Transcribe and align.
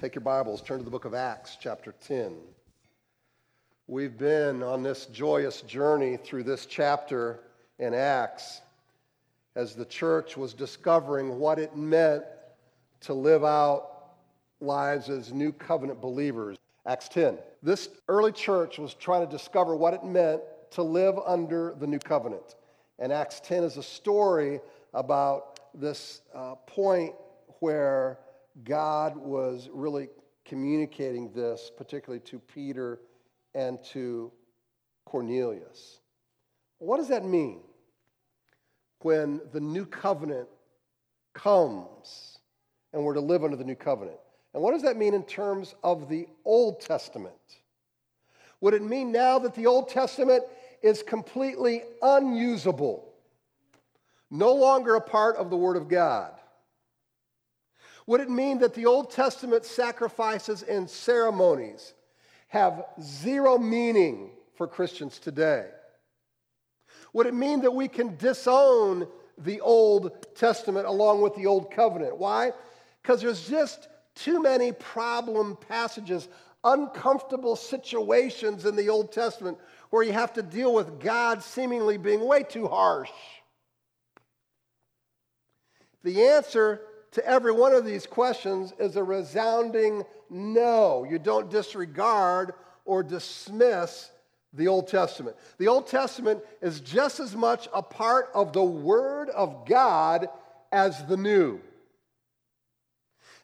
Take 0.00 0.14
your 0.14 0.22
Bibles, 0.22 0.62
turn 0.62 0.78
to 0.78 0.84
the 0.84 0.92
book 0.92 1.06
of 1.06 1.12
Acts, 1.12 1.56
chapter 1.60 1.92
10. 2.06 2.36
We've 3.88 4.16
been 4.16 4.62
on 4.62 4.84
this 4.84 5.06
joyous 5.06 5.62
journey 5.62 6.16
through 6.16 6.44
this 6.44 6.66
chapter 6.66 7.40
in 7.80 7.94
Acts 7.94 8.60
as 9.56 9.74
the 9.74 9.84
church 9.84 10.36
was 10.36 10.54
discovering 10.54 11.40
what 11.40 11.58
it 11.58 11.74
meant 11.74 12.22
to 13.00 13.12
live 13.12 13.42
out 13.42 14.12
lives 14.60 15.08
as 15.10 15.32
new 15.32 15.50
covenant 15.50 16.00
believers. 16.00 16.58
Acts 16.86 17.08
10. 17.08 17.36
This 17.64 17.88
early 18.06 18.30
church 18.30 18.78
was 18.78 18.94
trying 18.94 19.26
to 19.26 19.36
discover 19.36 19.74
what 19.74 19.94
it 19.94 20.04
meant 20.04 20.42
to 20.70 20.82
live 20.84 21.18
under 21.26 21.74
the 21.80 21.88
new 21.88 21.98
covenant. 21.98 22.54
And 23.00 23.12
Acts 23.12 23.40
10 23.40 23.64
is 23.64 23.78
a 23.78 23.82
story 23.82 24.60
about 24.94 25.58
this 25.74 26.20
uh, 26.32 26.54
point 26.68 27.14
where 27.58 28.20
God 28.64 29.16
was 29.16 29.68
really 29.72 30.08
communicating 30.44 31.32
this, 31.32 31.70
particularly 31.76 32.20
to 32.20 32.38
Peter 32.38 33.00
and 33.54 33.82
to 33.92 34.32
Cornelius. 35.04 36.00
What 36.78 36.98
does 36.98 37.08
that 37.08 37.24
mean 37.24 37.60
when 39.00 39.40
the 39.52 39.60
new 39.60 39.86
covenant 39.86 40.48
comes 41.34 42.38
and 42.92 43.04
we're 43.04 43.14
to 43.14 43.20
live 43.20 43.44
under 43.44 43.56
the 43.56 43.64
new 43.64 43.74
covenant? 43.74 44.18
And 44.54 44.62
what 44.62 44.72
does 44.72 44.82
that 44.82 44.96
mean 44.96 45.14
in 45.14 45.24
terms 45.24 45.74
of 45.84 46.08
the 46.08 46.26
Old 46.44 46.80
Testament? 46.80 47.34
Would 48.60 48.74
it 48.74 48.82
mean 48.82 49.12
now 49.12 49.38
that 49.38 49.54
the 49.54 49.66
Old 49.66 49.88
Testament 49.88 50.42
is 50.82 51.02
completely 51.02 51.82
unusable, 52.02 53.12
no 54.30 54.52
longer 54.52 54.94
a 54.94 55.00
part 55.00 55.36
of 55.36 55.50
the 55.50 55.56
Word 55.56 55.76
of 55.76 55.88
God? 55.88 56.37
Would 58.08 58.22
it 58.22 58.30
mean 58.30 58.60
that 58.60 58.72
the 58.72 58.86
Old 58.86 59.10
Testament 59.10 59.66
sacrifices 59.66 60.62
and 60.62 60.88
ceremonies 60.88 61.92
have 62.46 62.86
zero 63.02 63.58
meaning 63.58 64.30
for 64.54 64.66
Christians 64.66 65.18
today? 65.18 65.66
Would 67.12 67.26
it 67.26 67.34
mean 67.34 67.60
that 67.60 67.74
we 67.74 67.86
can 67.86 68.16
disown 68.16 69.06
the 69.36 69.60
Old 69.60 70.34
Testament 70.34 70.86
along 70.86 71.20
with 71.20 71.34
the 71.34 71.44
Old 71.44 71.70
Covenant? 71.70 72.16
Why? 72.16 72.52
Because 73.02 73.20
there's 73.20 73.46
just 73.46 73.88
too 74.14 74.40
many 74.40 74.72
problem 74.72 75.58
passages, 75.68 76.28
uncomfortable 76.64 77.56
situations 77.56 78.64
in 78.64 78.74
the 78.74 78.88
Old 78.88 79.12
Testament 79.12 79.58
where 79.90 80.02
you 80.02 80.14
have 80.14 80.32
to 80.32 80.42
deal 80.42 80.72
with 80.72 80.98
God 80.98 81.42
seemingly 81.42 81.98
being 81.98 82.26
way 82.26 82.42
too 82.42 82.68
harsh. 82.68 83.10
The 86.04 86.22
answer 86.22 86.80
to 87.12 87.26
every 87.26 87.52
one 87.52 87.72
of 87.72 87.84
these 87.84 88.06
questions 88.06 88.72
is 88.78 88.96
a 88.96 89.02
resounding 89.02 90.04
no. 90.30 91.06
You 91.08 91.18
don't 91.18 91.50
disregard 91.50 92.52
or 92.84 93.02
dismiss 93.02 94.10
the 94.52 94.68
Old 94.68 94.88
Testament. 94.88 95.36
The 95.58 95.68
Old 95.68 95.86
Testament 95.86 96.42
is 96.60 96.80
just 96.80 97.20
as 97.20 97.36
much 97.36 97.68
a 97.72 97.82
part 97.82 98.30
of 98.34 98.52
the 98.52 98.64
Word 98.64 99.30
of 99.30 99.66
God 99.66 100.28
as 100.72 101.04
the 101.06 101.16
New. 101.16 101.60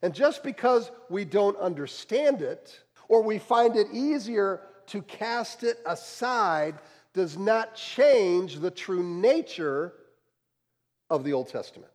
And 0.03 0.15
just 0.15 0.43
because 0.43 0.91
we 1.09 1.25
don't 1.25 1.57
understand 1.57 2.43
it 2.43 2.79
or 3.09 3.23
we 3.23 3.39
find 3.39 3.77
it 3.77 3.87
easier 3.93 4.61
to 4.89 5.01
cast 5.03 5.63
it 5.63 5.79
aside 5.87 6.75
does 7.15 7.39
not 7.39 7.75
change 7.75 8.59
the 8.59 8.71
true 8.71 9.03
nature 9.03 9.95
of 11.09 11.25
the 11.25 11.33
Old 11.33 11.49
Testament. 11.49 11.94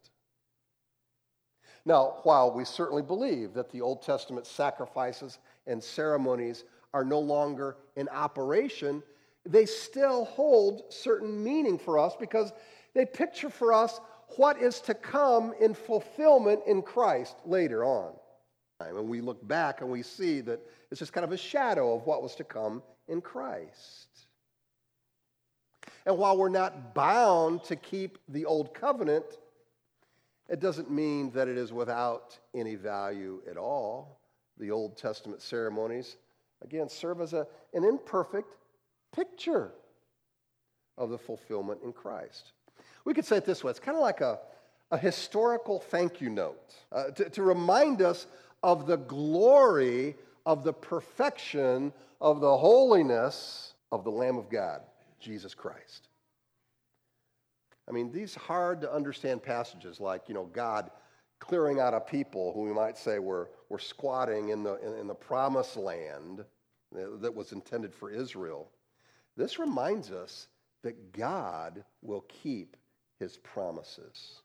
Now, 1.86 2.18
while 2.24 2.52
we 2.52 2.66
certainly 2.66 3.02
believe 3.02 3.54
that 3.54 3.72
the 3.72 3.82
Old 3.82 4.02
Testament 4.02 4.46
sacrifices 4.46 5.40
and 5.68 5.84
ceremonies 5.84 6.64
are 6.94 7.06
no 7.06 7.20
longer 7.20 7.78
in 7.96 8.10
operation, 8.10 9.04
they 9.46 9.66
still 9.66 10.26
hold 10.26 10.84
certain 10.90 11.44
meaning 11.44 11.78
for 11.78 11.98
us 11.98 12.16
because 12.20 12.52
they 12.94 13.06
picture 13.06 13.50
for 13.50 13.74
us 13.74 14.00
what 14.36 14.62
is 14.62 14.82
to 14.82 14.94
come 14.94 15.54
in 15.60 15.74
fulfillment 15.74 16.62
in 16.68 16.82
Christ 16.82 17.36
later 17.46 17.84
on. 17.84 18.14
And 18.80 19.10
we 19.10 19.22
look 19.22 19.46
back 19.48 19.82
and 19.82 19.90
we 19.90 20.04
see 20.04 20.42
that 20.42 20.60
it's 20.92 21.00
just 21.00 21.14
kind 21.14 21.26
of 21.26 21.32
a 21.32 21.38
shadow 21.38 21.96
of 21.96 22.06
what 22.06 22.24
was 22.24 22.36
to 22.36 22.44
come 22.44 22.82
in 23.08 23.22
Christ. 23.22 24.08
And 26.06 26.18
while 26.18 26.38
we're 26.38 26.50
not 26.50 26.96
bound 26.96 27.64
to 27.66 27.76
keep 27.76 28.18
the 28.30 28.46
old 28.46 28.74
covenant, 28.74 29.26
it 30.50 30.60
doesn't 30.60 30.90
mean 30.90 31.32
that 31.32 31.48
it 31.48 31.58
is 31.58 31.72
without 31.72 32.38
any 32.56 32.76
value 32.76 33.42
at 33.50 33.58
all. 33.58 34.20
The 34.58 34.72
Old 34.72 34.98
Testament 34.98 35.42
ceremonies, 35.42 36.18
again, 36.64 36.90
serve 36.90 37.22
as 37.22 37.34
a, 37.34 37.48
an 37.74 37.84
imperfect 37.84 38.56
picture 39.16 39.72
of 40.98 41.12
the 41.12 41.18
fulfillment 41.18 41.82
in 41.84 41.94
Christ. 41.94 42.52
We 43.06 43.14
could 43.14 43.26
say 43.26 43.38
it 43.38 43.46
this 43.46 43.64
way 43.64 43.72
it's 43.72 43.80
kind 43.80 43.96
of 43.96 44.02
like 44.02 44.22
a, 44.22 44.40
a 44.92 44.98
historical 44.98 45.80
thank 45.80 46.20
you 46.20 46.30
note 46.30 46.76
uh, 46.92 47.12
to, 47.12 47.30
to 47.30 47.44
remind 47.44 48.02
us 48.02 48.28
of 48.64 48.88
the 48.88 48.98
glory 48.98 50.16
of 50.46 50.64
the 50.64 50.74
perfection 50.74 51.94
of 52.20 52.42
the 52.42 52.58
holiness 52.58 53.74
of 53.92 54.04
the 54.04 54.12
Lamb 54.12 54.38
of 54.38 54.50
God, 54.50 54.82
Jesus 55.20 55.54
Christ. 55.54 56.09
I 57.90 57.92
mean, 57.92 58.12
these 58.12 58.36
hard 58.36 58.82
to 58.82 58.94
understand 58.94 59.42
passages 59.42 60.00
like, 60.00 60.28
you 60.28 60.36
know, 60.36 60.46
God 60.46 60.92
clearing 61.40 61.80
out 61.80 61.94
a 61.94 62.00
people 62.00 62.54
who 62.54 62.62
we 62.62 62.74
might 62.74 62.98
say 62.98 63.18
were, 63.18 63.50
were 63.70 63.80
squatting 63.80 64.50
in 64.50 64.64
the, 64.64 64.76
in, 64.86 65.00
in 65.00 65.08
the 65.08 65.16
promised 65.16 65.76
land 65.76 66.44
that 66.92 67.34
was 67.34 67.52
intended 67.52 67.94
for 67.94 68.12
Israel. 68.12 68.70
This 69.38 69.58
reminds 69.58 70.12
us 70.12 70.48
that 70.84 71.14
God 71.14 71.84
will 72.02 72.26
keep 72.44 72.78
his 73.20 73.38
promises. 73.38 74.42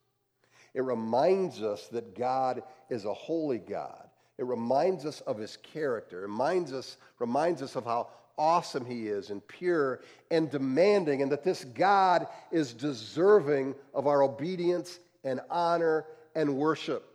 It 0.75 0.83
reminds 0.83 1.62
us 1.62 1.88
that 1.88 2.16
God 2.16 2.62
is 2.91 3.04
a 3.04 3.15
holy 3.15 3.59
God. 3.59 4.09
It 4.38 4.44
reminds 4.44 5.06
us 5.06 5.21
of 5.22 5.38
his 5.38 5.56
character. 5.59 6.21
It 6.21 6.28
reminds 6.28 6.72
us, 6.72 6.97
reminds 7.19 7.62
us 7.62 7.77
of 7.77 7.84
how 7.84 8.09
awesome 8.37 8.84
he 8.84 9.09
is 9.09 9.31
and 9.31 9.47
pure 9.47 10.00
and 10.31 10.50
demanding, 10.50 11.22
and 11.22 11.31
that 11.33 11.45
this 11.45 11.65
God 11.65 12.27
is 12.50 12.72
deserving 12.72 13.75
of 13.93 14.06
our 14.06 14.22
obedience 14.22 14.99
and 15.22 15.41
honor 15.50 16.05
and 16.34 16.56
worship. 16.56 17.09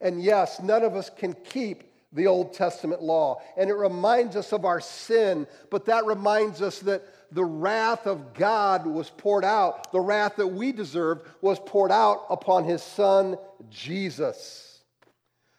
And 0.00 0.22
yes, 0.22 0.60
none 0.60 0.82
of 0.82 0.94
us 0.96 1.10
can 1.10 1.34
keep 1.34 1.84
the 2.12 2.26
Old 2.26 2.52
Testament 2.52 3.02
law, 3.02 3.40
and 3.56 3.70
it 3.70 3.74
reminds 3.74 4.36
us 4.36 4.52
of 4.52 4.64
our 4.64 4.80
sin, 4.80 5.46
but 5.70 5.86
that 5.86 6.04
reminds 6.04 6.60
us 6.60 6.80
that 6.80 7.02
the 7.32 7.44
wrath 7.44 8.06
of 8.06 8.34
God 8.34 8.86
was 8.86 9.08
poured 9.08 9.44
out. 9.44 9.90
The 9.92 10.00
wrath 10.00 10.36
that 10.36 10.46
we 10.46 10.72
deserved 10.72 11.26
was 11.40 11.58
poured 11.58 11.90
out 11.90 12.26
upon 12.28 12.64
his 12.64 12.82
son, 12.82 13.38
Jesus, 13.70 14.82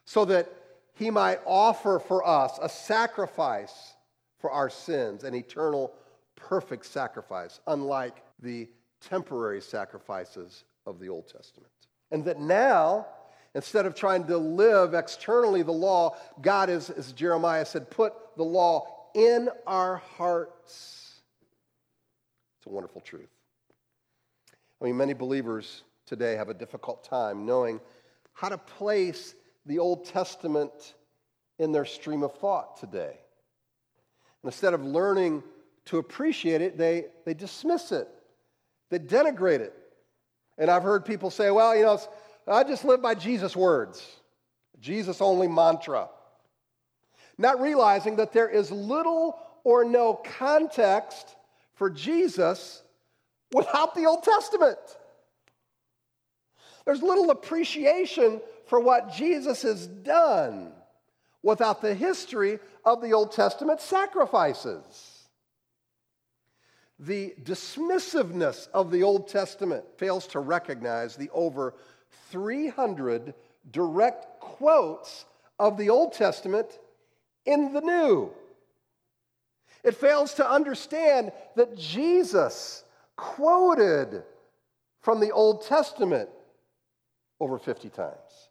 so 0.06 0.26
that 0.26 0.48
he 0.94 1.10
might 1.10 1.40
offer 1.46 1.98
for 1.98 2.26
us 2.26 2.60
a 2.62 2.70
sacrifice 2.70 3.93
for 4.44 4.52
our 4.52 4.70
sins, 4.70 5.24
an 5.24 5.34
eternal, 5.34 5.94
perfect 6.36 6.86
sacrifice, 6.86 7.62
unlike 7.68 8.22
the 8.42 8.68
temporary 9.00 9.62
sacrifices 9.62 10.66
of 10.86 11.00
the 11.00 11.08
Old 11.08 11.30
Testament. 11.30 11.72
And 12.12 12.26
that 12.26 12.42
now, 12.42 13.08
instead 13.56 13.86
of 13.86 13.96
trying 13.96 14.28
to 14.28 14.38
live 14.38 14.96
externally 14.96 15.64
the 15.64 15.72
law, 15.72 16.18
God 16.42 16.70
is, 16.70 16.90
as 16.90 17.14
Jeremiah 17.14 17.66
said, 17.66 17.90
put 17.90 18.12
the 18.36 18.44
law 18.44 18.86
in 19.16 19.48
our 19.66 20.02
hearts. 20.18 21.22
It's 22.58 22.68
a 22.68 22.70
wonderful 22.70 23.00
truth. 23.00 23.32
I 24.82 24.86
mean, 24.86 24.98
many 24.98 25.14
believers 25.14 25.84
today 26.06 26.36
have 26.36 26.50
a 26.50 26.54
difficult 26.54 27.06
time 27.06 27.46
knowing 27.46 27.80
how 28.34 28.50
to 28.50 28.58
place 28.58 29.36
the 29.66 29.80
Old 29.80 30.04
Testament 30.04 30.96
in 31.60 31.72
their 31.72 31.86
stream 31.86 32.24
of 32.24 32.38
thought 32.40 32.76
today. 32.76 33.20
Instead 34.44 34.74
of 34.74 34.84
learning 34.84 35.44
to 35.86 35.98
appreciate 35.98 36.62
it, 36.62 36.78
they, 36.78 37.06
they 37.26 37.34
dismiss 37.34 37.92
it, 37.92 38.08
they 38.90 39.00
denigrate 39.00 39.60
it. 39.60 39.74
And 40.58 40.70
I've 40.70 40.84
heard 40.84 41.06
people 41.06 41.30
say, 41.30 41.50
well, 41.50 41.76
you 41.76 41.84
know, 41.84 42.00
I 42.48 42.64
just 42.64 42.86
live 42.86 43.02
by 43.02 43.16
Jesus' 43.16 43.56
words, 43.56 44.06
Jesus 44.80 45.22
only 45.22 45.48
mantra. 45.48 46.10
Not 47.38 47.62
realizing 47.62 48.18
that 48.18 48.32
there 48.32 48.50
is 48.50 48.72
little 48.72 49.40
or 49.64 49.84
no 49.84 50.14
context 50.38 51.36
for 51.74 51.90
Jesus 51.90 52.84
without 53.54 53.96
the 53.96 54.06
Old 54.06 54.24
Testament. 54.24 54.78
There's 56.86 57.02
little 57.02 57.32
appreciation 57.32 58.42
for 58.66 58.80
what 58.80 59.14
Jesus 59.14 59.62
has 59.64 59.88
done 59.88 60.74
without 61.44 61.82
the 61.82 61.94
history 61.94 62.60
of 62.86 63.02
the 63.02 63.12
Old 63.12 63.32
Testament 63.34 63.82
sacrifices. 63.82 65.28
The 67.00 67.36
dismissiveness 67.44 68.70
of 68.74 68.90
the 68.90 69.04
Old 69.04 69.28
Testament 69.28 69.84
fails 69.98 70.26
to 70.28 70.40
recognize 70.40 71.16
the 71.16 71.30
over 71.32 71.76
300 72.32 73.34
direct 73.72 74.40
quotes 74.40 75.26
of 75.60 75.78
the 75.78 75.90
Old 75.90 76.14
Testament 76.14 76.80
in 77.46 77.74
the 77.74 77.82
New. 77.82 78.32
It 79.84 79.96
fails 79.96 80.34
to 80.36 80.50
understand 80.50 81.34
that 81.56 81.78
Jesus 81.78 82.86
quoted 83.18 84.24
from 85.02 85.20
the 85.20 85.32
Old 85.32 85.66
Testament 85.66 86.30
over 87.40 87.60
50 87.60 87.90
times. 87.90 88.50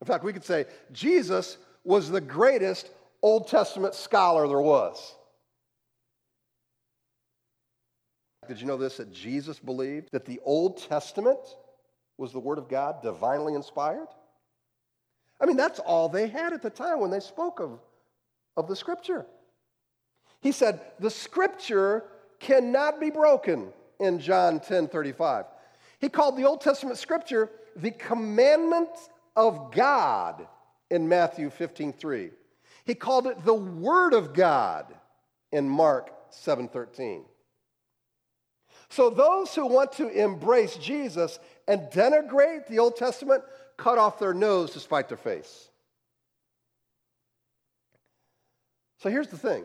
In 0.00 0.06
fact, 0.06 0.24
we 0.24 0.32
could 0.32 0.44
say 0.44 0.66
Jesus 0.92 1.58
was 1.84 2.10
the 2.10 2.20
greatest 2.20 2.90
Old 3.22 3.48
Testament 3.48 3.94
scholar 3.94 4.46
there 4.46 4.60
was. 4.60 5.14
Did 8.46 8.60
you 8.60 8.66
know 8.66 8.76
this? 8.76 8.96
That 8.96 9.12
Jesus 9.12 9.58
believed 9.58 10.08
that 10.12 10.24
the 10.24 10.40
Old 10.44 10.78
Testament 10.78 11.40
was 12.16 12.32
the 12.32 12.40
Word 12.40 12.58
of 12.58 12.68
God, 12.68 13.02
divinely 13.02 13.54
inspired? 13.54 14.08
I 15.40 15.46
mean, 15.46 15.56
that's 15.56 15.78
all 15.78 16.08
they 16.08 16.28
had 16.28 16.52
at 16.52 16.62
the 16.62 16.70
time 16.70 17.00
when 17.00 17.10
they 17.10 17.20
spoke 17.20 17.60
of, 17.60 17.78
of 18.56 18.66
the 18.66 18.74
Scripture. 18.74 19.26
He 20.40 20.52
said, 20.52 20.80
The 20.98 21.10
Scripture 21.10 22.04
cannot 22.40 23.00
be 23.00 23.10
broken 23.10 23.72
in 24.00 24.18
John 24.18 24.60
10 24.60 24.88
35. 24.88 25.44
He 26.00 26.08
called 26.08 26.36
the 26.36 26.44
Old 26.44 26.60
Testament 26.60 26.96
Scripture 26.98 27.50
the 27.76 27.90
commandment 27.90 28.88
of 29.38 29.70
God 29.70 30.44
in 30.90 31.08
Matthew 31.08 31.48
15 31.48 31.92
3. 31.92 32.30
He 32.84 32.94
called 32.94 33.28
it 33.28 33.44
the 33.44 33.54
Word 33.54 34.12
of 34.12 34.34
God 34.34 34.92
in 35.52 35.68
Mark 35.68 36.10
7 36.30 36.68
13. 36.68 37.24
So 38.88 39.10
those 39.10 39.54
who 39.54 39.66
want 39.66 39.92
to 39.92 40.08
embrace 40.08 40.76
Jesus 40.76 41.38
and 41.68 41.82
denigrate 41.92 42.66
the 42.66 42.80
Old 42.80 42.96
Testament 42.96 43.44
cut 43.76 43.96
off 43.96 44.18
their 44.18 44.34
nose 44.34 44.72
to 44.72 44.80
spite 44.80 45.08
their 45.08 45.16
face. 45.16 45.68
So 48.98 49.08
here's 49.08 49.28
the 49.28 49.38
thing. 49.38 49.64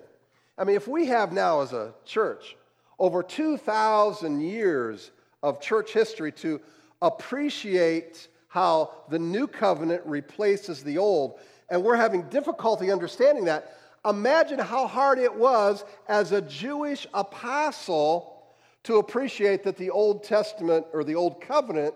I 0.56 0.66
mean, 0.66 0.76
if 0.76 0.88
we 0.88 1.08
have 1.08 1.34
now 1.34 1.62
as 1.62 1.74
a 1.74 1.96
church 2.06 2.56
over 3.00 3.24
2,000 3.24 4.40
years 4.40 5.10
of 5.42 5.60
church 5.60 5.94
history 5.94 6.32
to 6.34 6.62
appreciate 7.02 8.28
how 8.54 8.92
the 9.10 9.18
new 9.18 9.48
covenant 9.48 10.04
replaces 10.06 10.84
the 10.84 11.00
old, 11.00 11.40
and 11.72 11.84
we're 11.84 11.96
having 11.96 12.22
difficulty 12.30 12.92
understanding 12.92 13.46
that, 13.46 13.78
imagine 14.08 14.60
how 14.60 14.86
hard 14.86 15.18
it 15.18 15.34
was 15.34 15.84
as 16.08 16.32
a 16.32 16.40
Jewish 16.40 17.08
apostle 17.16 18.44
to 18.84 18.98
appreciate 18.98 19.64
that 19.64 19.76
the 19.76 19.90
Old 19.90 20.24
Testament 20.24 20.86
or 20.94 21.04
the 21.04 21.16
Old 21.16 21.42
Covenant 21.42 21.96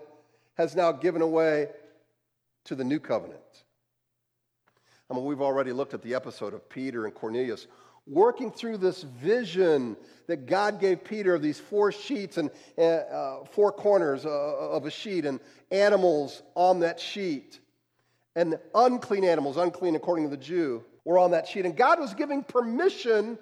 has 0.54 0.74
now 0.74 0.90
given 0.90 1.22
away 1.22 1.68
to 2.64 2.74
the 2.74 2.82
New 2.82 2.98
Covenant. 2.98 3.38
I 5.08 5.14
mean, 5.14 5.26
we've 5.26 5.40
already 5.40 5.70
looked 5.70 5.94
at 5.94 6.02
the 6.02 6.16
episode 6.16 6.54
of 6.54 6.68
Peter 6.68 7.04
and 7.04 7.14
Cornelius 7.14 7.68
working 8.08 8.50
through 8.50 8.78
this 8.78 9.02
vision 9.02 9.96
that 10.26 10.46
God 10.46 10.80
gave 10.80 11.04
Peter 11.04 11.34
of 11.34 11.42
these 11.42 11.58
four 11.58 11.92
sheets 11.92 12.38
and 12.38 12.50
uh, 12.76 12.82
uh, 12.82 13.44
four 13.44 13.72
corners 13.72 14.24
uh, 14.24 14.28
of 14.28 14.86
a 14.86 14.90
sheet 14.90 15.24
and 15.24 15.40
animals 15.70 16.42
on 16.54 16.80
that 16.80 17.00
sheet. 17.00 17.60
And 18.36 18.58
unclean 18.74 19.24
animals, 19.24 19.56
unclean 19.56 19.96
according 19.96 20.24
to 20.24 20.30
the 20.30 20.42
Jew, 20.42 20.84
were 21.04 21.18
on 21.18 21.32
that 21.32 21.48
sheet. 21.48 21.64
And 21.64 21.76
God 21.76 21.98
was 21.98 22.14
giving 22.14 22.42
permission 22.42 23.38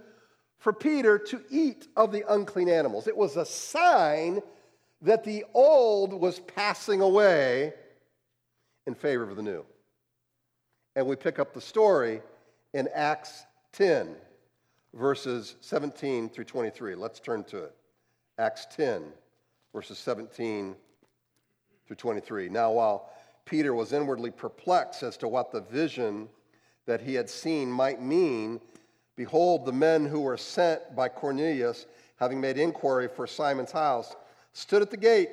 for 0.58 0.72
Peter 0.72 1.18
to 1.18 1.40
eat 1.50 1.86
of 1.96 2.12
the 2.12 2.24
unclean 2.32 2.68
animals. 2.68 3.06
It 3.06 3.16
was 3.16 3.36
a 3.36 3.44
sign 3.44 4.40
that 5.02 5.24
the 5.24 5.44
old 5.52 6.12
was 6.12 6.40
passing 6.40 7.00
away 7.00 7.74
in 8.86 8.94
favor 8.94 9.28
of 9.28 9.36
the 9.36 9.42
new. 9.42 9.64
And 10.94 11.06
we 11.06 11.16
pick 11.16 11.38
up 11.38 11.52
the 11.52 11.60
story 11.60 12.22
in 12.72 12.88
Acts 12.94 13.44
10, 13.72 14.16
verses 14.94 15.56
17 15.60 16.28
through 16.28 16.44
23. 16.44 16.94
Let's 16.94 17.20
turn 17.20 17.44
to 17.44 17.64
it. 17.64 17.74
Acts 18.38 18.66
10, 18.76 19.04
verses 19.72 19.98
17 19.98 20.74
through 21.86 21.96
23. 21.96 22.48
Now, 22.48 22.72
while 22.72 23.10
Peter 23.44 23.74
was 23.74 23.92
inwardly 23.92 24.30
perplexed 24.30 25.02
as 25.02 25.16
to 25.18 25.28
what 25.28 25.52
the 25.52 25.60
vision 25.60 26.28
that 26.86 27.00
he 27.00 27.14
had 27.14 27.28
seen 27.28 27.70
might 27.70 28.00
mean, 28.00 28.60
Behold, 29.16 29.64
the 29.64 29.72
men 29.72 30.04
who 30.04 30.20
were 30.20 30.36
sent 30.36 30.94
by 30.94 31.08
Cornelius, 31.08 31.86
having 32.16 32.40
made 32.40 32.58
inquiry 32.58 33.08
for 33.08 33.26
Simon's 33.26 33.72
house, 33.72 34.14
stood 34.52 34.82
at 34.82 34.90
the 34.90 34.96
gate 34.96 35.30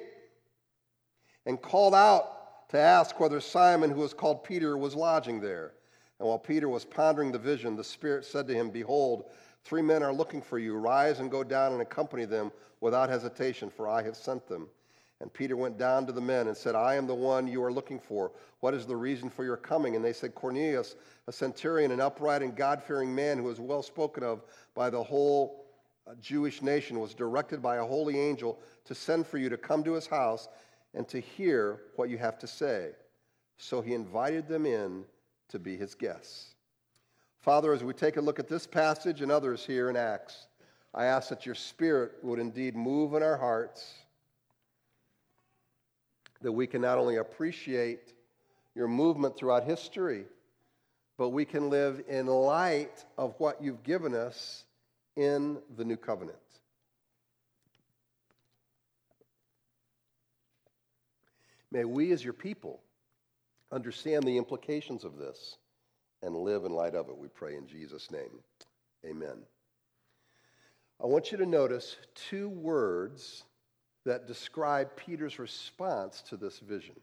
and 1.45 1.61
called 1.61 1.93
out 1.93 2.69
to 2.69 2.79
ask 2.79 3.19
whether 3.19 3.41
Simon, 3.41 3.91
who 3.91 3.99
was 3.99 4.13
called 4.13 4.43
Peter, 4.43 4.77
was 4.77 4.95
lodging 4.95 5.41
there. 5.41 5.73
And 6.19 6.27
while 6.27 6.39
Peter 6.39 6.69
was 6.69 6.85
pondering 6.85 7.31
the 7.31 7.39
vision, 7.39 7.75
the 7.75 7.83
Spirit 7.83 8.25
said 8.25 8.47
to 8.47 8.53
him, 8.53 8.69
Behold, 8.69 9.29
three 9.63 9.81
men 9.81 10.03
are 10.03 10.13
looking 10.13 10.41
for 10.41 10.59
you. 10.59 10.75
Rise 10.75 11.19
and 11.19 11.31
go 11.31 11.43
down 11.43 11.73
and 11.73 11.81
accompany 11.81 12.25
them 12.25 12.51
without 12.81 13.09
hesitation, 13.09 13.69
for 13.69 13.87
I 13.87 14.03
have 14.03 14.15
sent 14.15 14.47
them. 14.47 14.67
And 15.23 15.31
Peter 15.33 15.55
went 15.55 15.77
down 15.77 16.05
to 16.05 16.11
the 16.11 16.21
men 16.21 16.47
and 16.47 16.57
said, 16.57 16.75
I 16.75 16.95
am 16.95 17.07
the 17.07 17.15
one 17.15 17.47
you 17.47 17.63
are 17.63 17.71
looking 17.71 17.99
for. 17.99 18.31
What 18.59 18.73
is 18.73 18.85
the 18.85 18.95
reason 18.95 19.29
for 19.29 19.45
your 19.45 19.55
coming? 19.55 19.95
And 19.95 20.03
they 20.03 20.11
said, 20.11 20.35
Cornelius, 20.35 20.97
a 21.27 21.31
centurion, 21.31 21.91
an 21.91 22.01
upright 22.01 22.41
and 22.41 22.55
God 22.55 22.83
fearing 22.83 23.13
man 23.15 23.37
who 23.37 23.49
is 23.49 23.59
well 23.59 23.81
spoken 23.81 24.23
of 24.23 24.43
by 24.75 24.89
the 24.89 25.01
whole 25.01 25.65
uh, 26.05 26.15
Jewish 26.19 26.61
nation, 26.61 26.99
was 26.99 27.13
directed 27.13 27.61
by 27.61 27.77
a 27.77 27.85
holy 27.85 28.19
angel 28.19 28.59
to 28.83 28.93
send 28.93 29.25
for 29.25 29.37
you 29.37 29.47
to 29.47 29.57
come 29.57 29.81
to 29.85 29.93
his 29.93 30.07
house 30.07 30.49
and 30.93 31.07
to 31.07 31.21
hear 31.21 31.83
what 31.95 32.09
you 32.09 32.17
have 32.17 32.37
to 32.39 32.47
say. 32.47 32.91
So 33.57 33.79
he 33.79 33.93
invited 33.93 34.49
them 34.49 34.65
in 34.65 35.05
to 35.53 35.59
be 35.59 35.77
his 35.77 35.93
guests. 35.93 36.55
Father, 37.39 37.73
as 37.73 37.83
we 37.83 37.93
take 37.93 38.17
a 38.17 38.21
look 38.21 38.39
at 38.39 38.47
this 38.47 38.65
passage 38.65 39.21
and 39.21 39.31
others 39.31 39.63
here 39.63 39.87
in 39.87 39.95
Acts, 39.95 40.47
I 40.95 41.05
ask 41.05 41.29
that 41.29 41.45
your 41.45 41.53
spirit 41.53 42.13
would 42.23 42.39
indeed 42.39 42.75
move 42.75 43.13
in 43.13 43.21
our 43.21 43.37
hearts 43.37 43.93
that 46.41 46.51
we 46.51 46.65
can 46.65 46.81
not 46.81 46.97
only 46.97 47.17
appreciate 47.17 48.13
your 48.73 48.87
movement 48.87 49.37
throughout 49.37 49.63
history, 49.63 50.25
but 51.17 51.29
we 51.29 51.45
can 51.45 51.69
live 51.69 52.01
in 52.07 52.25
light 52.25 53.05
of 53.19 53.35
what 53.37 53.61
you've 53.61 53.83
given 53.83 54.15
us 54.15 54.65
in 55.15 55.59
the 55.77 55.85
new 55.85 55.97
covenant. 55.97 56.37
May 61.71 61.85
we, 61.85 62.11
as 62.11 62.23
your 62.23 62.33
people, 62.33 62.82
understand 63.73 64.23
the 64.23 64.37
implications 64.37 65.03
of 65.03 65.17
this 65.17 65.57
and 66.21 66.35
live 66.35 66.63
in 66.63 66.71
light 66.71 66.95
of 66.95 67.09
it, 67.09 67.17
we 67.17 67.27
pray 67.27 67.55
in 67.55 67.67
Jesus' 67.67 68.11
name. 68.11 68.39
Amen. 69.05 69.39
I 71.01 71.07
want 71.07 71.31
you 71.31 71.37
to 71.39 71.45
notice 71.45 71.97
two 72.15 72.49
words 72.49 73.43
that 74.05 74.27
describe 74.27 74.95
Peter's 74.95 75.39
response 75.39 76.21
to 76.29 76.37
this 76.37 76.59
vision. 76.59 76.95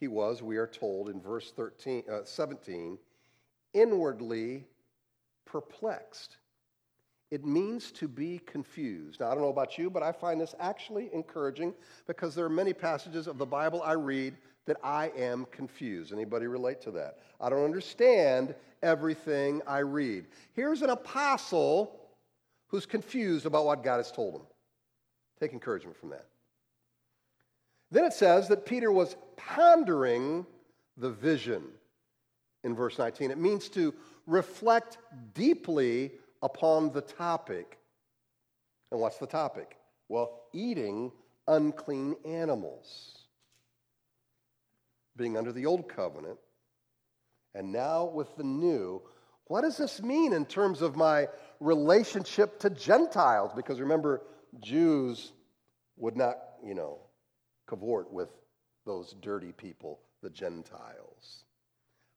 He 0.00 0.08
was, 0.08 0.42
we 0.42 0.56
are 0.56 0.66
told 0.66 1.08
in 1.08 1.20
verse 1.20 1.52
13, 1.52 2.04
uh, 2.10 2.24
17, 2.24 2.98
inwardly 3.74 4.64
perplexed. 5.44 6.38
It 7.30 7.44
means 7.44 7.92
to 7.92 8.08
be 8.08 8.40
confused. 8.46 9.20
Now, 9.20 9.26
I 9.26 9.34
don't 9.34 9.42
know 9.42 9.48
about 9.48 9.76
you, 9.76 9.90
but 9.90 10.02
I 10.02 10.12
find 10.12 10.40
this 10.40 10.54
actually 10.58 11.10
encouraging 11.12 11.74
because 12.06 12.34
there 12.34 12.44
are 12.44 12.50
many 12.50 12.72
passages 12.72 13.26
of 13.26 13.38
the 13.38 13.46
Bible 13.46 13.82
I 13.82 13.92
read 13.92 14.36
that 14.68 14.76
I 14.84 15.10
am 15.16 15.46
confused. 15.50 16.12
Anybody 16.12 16.46
relate 16.46 16.80
to 16.82 16.90
that? 16.92 17.18
I 17.40 17.48
don't 17.48 17.64
understand 17.64 18.54
everything 18.82 19.62
I 19.66 19.78
read. 19.78 20.26
Here's 20.52 20.82
an 20.82 20.90
apostle 20.90 21.98
who's 22.68 22.84
confused 22.86 23.46
about 23.46 23.64
what 23.64 23.82
God 23.82 23.96
has 23.96 24.12
told 24.12 24.34
him. 24.34 24.42
Take 25.40 25.54
encouragement 25.54 25.96
from 25.96 26.10
that. 26.10 26.26
Then 27.90 28.04
it 28.04 28.12
says 28.12 28.46
that 28.48 28.66
Peter 28.66 28.92
was 28.92 29.16
pondering 29.36 30.44
the 30.98 31.10
vision 31.10 31.62
in 32.62 32.74
verse 32.74 32.98
19. 32.98 33.30
It 33.30 33.38
means 33.38 33.70
to 33.70 33.94
reflect 34.26 34.98
deeply 35.32 36.12
upon 36.42 36.92
the 36.92 37.00
topic. 37.00 37.78
And 38.92 39.00
what's 39.00 39.16
the 39.16 39.26
topic? 39.26 39.78
Well, 40.08 40.42
eating 40.52 41.10
unclean 41.46 42.16
animals. 42.26 43.27
Being 45.18 45.36
under 45.36 45.52
the 45.52 45.66
old 45.66 45.88
covenant, 45.88 46.38
and 47.54 47.72
now 47.72 48.06
with 48.06 48.34
the 48.36 48.44
new. 48.44 49.02
What 49.46 49.62
does 49.62 49.76
this 49.76 50.00
mean 50.00 50.32
in 50.32 50.46
terms 50.46 50.80
of 50.80 50.96
my 50.96 51.28
relationship 51.58 52.60
to 52.60 52.70
Gentiles? 52.70 53.50
Because 53.56 53.80
remember, 53.80 54.22
Jews 54.60 55.32
would 55.96 56.16
not, 56.16 56.38
you 56.64 56.74
know, 56.74 56.98
cavort 57.68 58.12
with 58.12 58.28
those 58.86 59.14
dirty 59.20 59.52
people, 59.52 60.00
the 60.22 60.30
Gentiles. 60.30 61.44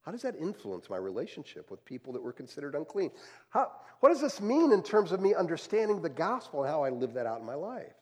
How 0.03 0.12
does 0.12 0.22
that 0.22 0.36
influence 0.36 0.89
my 0.89 0.98
relationship 0.98 1.70
with 1.72 1.84
people 1.86 2.13
that 2.13 2.22
were 2.22 2.34
considered 2.34 2.75
unclean? 2.75 3.12
How, 3.50 3.72
what 4.00 4.10
does 4.10 4.22
this 4.22 4.41
mean 4.41 4.72
in 4.72 4.84
terms 4.84 5.12
of 5.12 5.22
me 5.22 5.34
understanding 5.34 6.01
the 6.01 6.10
gospel 6.10 6.63
and 6.63 6.72
how 6.72 6.84
I 6.84 6.89
live 6.89 7.13
that 7.13 7.25
out 7.25 7.39
in 7.39 7.46
my 7.46 7.55
life? 7.55 7.93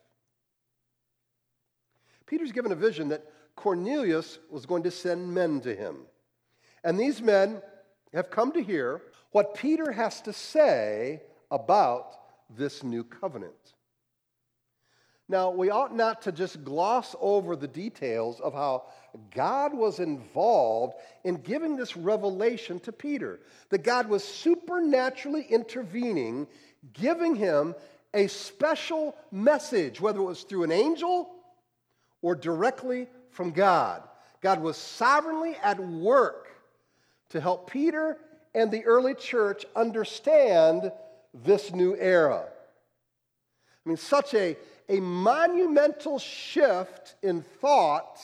Peter's 2.26 2.52
given 2.52 2.72
a 2.72 2.76
vision 2.76 3.10
that 3.10 3.26
Cornelius 3.60 4.40
was 4.50 4.66
going 4.66 4.84
to 4.84 4.92
send 4.92 5.34
men 5.34 5.60
to 5.62 5.76
him. 5.76 5.98
And 6.86 6.98
these 6.98 7.22
men 7.22 7.62
have 8.14 8.30
come 8.30 8.54
to 8.54 8.64
hear 8.64 9.02
what 9.32 9.54
Peter 9.54 9.92
has 9.92 10.22
to 10.22 10.32
say 10.32 11.22
about 11.52 12.18
this 12.56 12.84
new 12.84 13.04
covenant. 13.04 13.74
Now, 15.28 15.50
we 15.52 15.70
ought 15.70 15.94
not 15.94 16.22
to 16.22 16.32
just 16.32 16.64
gloss 16.64 17.18
over 17.20 17.58
the 17.58 17.68
details 17.68 18.40
of 18.40 18.54
how 18.54 18.86
God 19.36 19.74
was 19.74 20.00
involved 20.00 20.96
in 21.26 21.36
giving 21.36 21.76
this 21.76 21.98
revelation 21.98 22.80
to 22.80 22.94
Peter. 22.94 23.42
That 23.72 23.84
God 23.84 24.08
was 24.08 24.24
supernaturally 24.24 25.46
intervening, 25.50 26.48
giving 26.94 27.36
him 27.36 27.76
a 28.14 28.28
special 28.28 29.18
message, 29.32 30.00
whether 30.00 30.20
it 30.20 30.24
was 30.24 30.44
through 30.44 30.64
an 30.64 30.72
angel 30.72 31.30
or 32.22 32.36
directly 32.36 33.08
from 33.32 33.52
God. 33.52 34.04
God 34.42 34.62
was 34.62 34.78
sovereignly 34.78 35.56
at 35.62 35.80
work 35.80 36.48
to 37.30 37.40
help 37.40 37.70
Peter 37.70 38.18
and 38.56 38.72
the 38.72 38.84
early 38.86 39.14
church 39.14 39.66
understand 39.76 40.92
this 41.34 41.72
new 41.72 41.96
era. 41.96 42.46
I 43.86 43.90
mean, 43.90 43.98
such 43.98 44.34
a, 44.34 44.58
a 44.88 45.00
monumental 45.00 46.20
shift 46.20 47.16
in 47.22 47.42
thought 47.42 48.20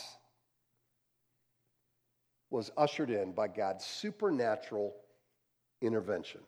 was 2.50 2.72
ushered 2.78 3.10
in 3.10 3.32
by 3.32 3.48
God's 3.48 3.86
supernatural 3.86 4.96
intervention. 5.82 6.42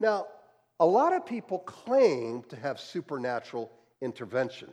Now, 0.00 0.26
a 0.80 0.86
lot 0.86 1.12
of 1.12 1.26
people 1.26 1.58
claim 1.60 2.42
to 2.48 2.56
have 2.56 2.80
supernatural 2.80 3.70
intervention, 4.00 4.68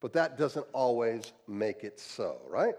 but 0.00 0.12
that 0.14 0.38
doesn't 0.38 0.66
always 0.72 1.32
make 1.46 1.84
it 1.84 2.00
so, 2.00 2.40
right? 2.48 2.74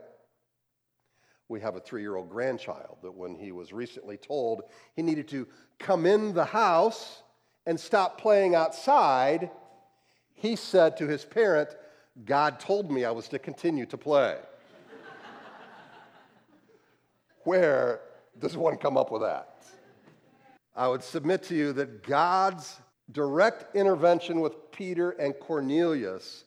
We 1.47 1.59
have 1.61 1.75
a 1.75 1.79
three 1.79 2.01
year 2.01 2.15
old 2.15 2.29
grandchild 2.29 2.97
that, 3.03 3.13
when 3.13 3.35
he 3.35 3.51
was 3.51 3.73
recently 3.73 4.17
told 4.17 4.63
he 4.95 5.01
needed 5.01 5.27
to 5.29 5.47
come 5.79 6.05
in 6.05 6.33
the 6.33 6.45
house 6.45 7.23
and 7.65 7.79
stop 7.79 8.19
playing 8.19 8.55
outside, 8.55 9.51
he 10.33 10.55
said 10.55 10.97
to 10.97 11.07
his 11.07 11.23
parent, 11.23 11.69
God 12.25 12.59
told 12.59 12.91
me 12.91 13.05
I 13.05 13.11
was 13.11 13.27
to 13.29 13.39
continue 13.39 13.85
to 13.87 13.97
play. 13.97 14.37
Where 17.43 18.01
does 18.39 18.57
one 18.57 18.77
come 18.77 18.97
up 18.97 19.11
with 19.11 19.21
that? 19.21 19.63
I 20.75 20.87
would 20.87 21.03
submit 21.03 21.43
to 21.43 21.55
you 21.55 21.73
that 21.73 22.03
God's 22.03 22.79
direct 23.11 23.75
intervention 23.75 24.39
with 24.39 24.71
Peter 24.71 25.11
and 25.11 25.37
Cornelius 25.37 26.45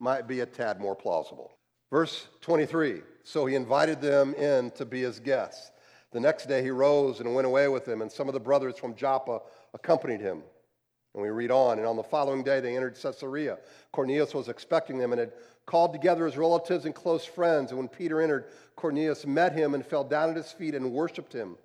might 0.00 0.26
be 0.26 0.40
a 0.40 0.46
tad 0.46 0.80
more 0.80 0.96
plausible. 0.96 1.52
Verse 1.90 2.26
23 2.40 3.02
So 3.22 3.46
he 3.46 3.54
invited 3.54 4.00
them 4.00 4.34
in 4.34 4.70
to 4.72 4.84
be 4.84 5.02
his 5.02 5.20
guests. 5.20 5.70
The 6.12 6.20
next 6.20 6.46
day 6.46 6.62
he 6.62 6.70
rose 6.70 7.20
and 7.20 7.34
went 7.34 7.46
away 7.46 7.68
with 7.68 7.84
them, 7.84 8.02
and 8.02 8.10
some 8.10 8.26
of 8.26 8.34
the 8.34 8.40
brothers 8.40 8.78
from 8.78 8.96
Joppa 8.96 9.42
accompanied 9.74 10.20
him. 10.20 10.42
And 11.14 11.22
we 11.22 11.28
read 11.28 11.50
on, 11.50 11.78
and 11.78 11.86
on 11.86 11.96
the 11.96 12.02
following 12.02 12.42
day 12.42 12.60
they 12.60 12.76
entered 12.76 12.98
Caesarea. 13.00 13.58
Cornelius 13.92 14.34
was 14.34 14.48
expecting 14.48 14.98
them 14.98 15.12
and 15.12 15.20
had 15.20 15.32
called 15.66 15.92
together 15.92 16.24
his 16.26 16.36
relatives 16.36 16.84
and 16.84 16.94
close 16.94 17.24
friends. 17.24 17.70
And 17.70 17.78
when 17.78 17.88
Peter 17.88 18.20
entered, 18.20 18.46
Cornelius 18.76 19.26
met 19.26 19.52
him 19.52 19.74
and 19.74 19.84
fell 19.84 20.04
down 20.04 20.30
at 20.30 20.36
his 20.36 20.50
feet 20.50 20.74
and 20.74 20.92
worshiped 20.92 21.32
him. 21.32 21.56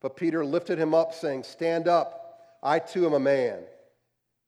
But 0.00 0.16
Peter 0.16 0.44
lifted 0.44 0.78
him 0.78 0.94
up, 0.94 1.12
saying, 1.12 1.44
Stand 1.44 1.88
up, 1.88 2.56
I 2.62 2.78
too 2.78 3.06
am 3.06 3.12
a 3.12 3.20
man. 3.20 3.60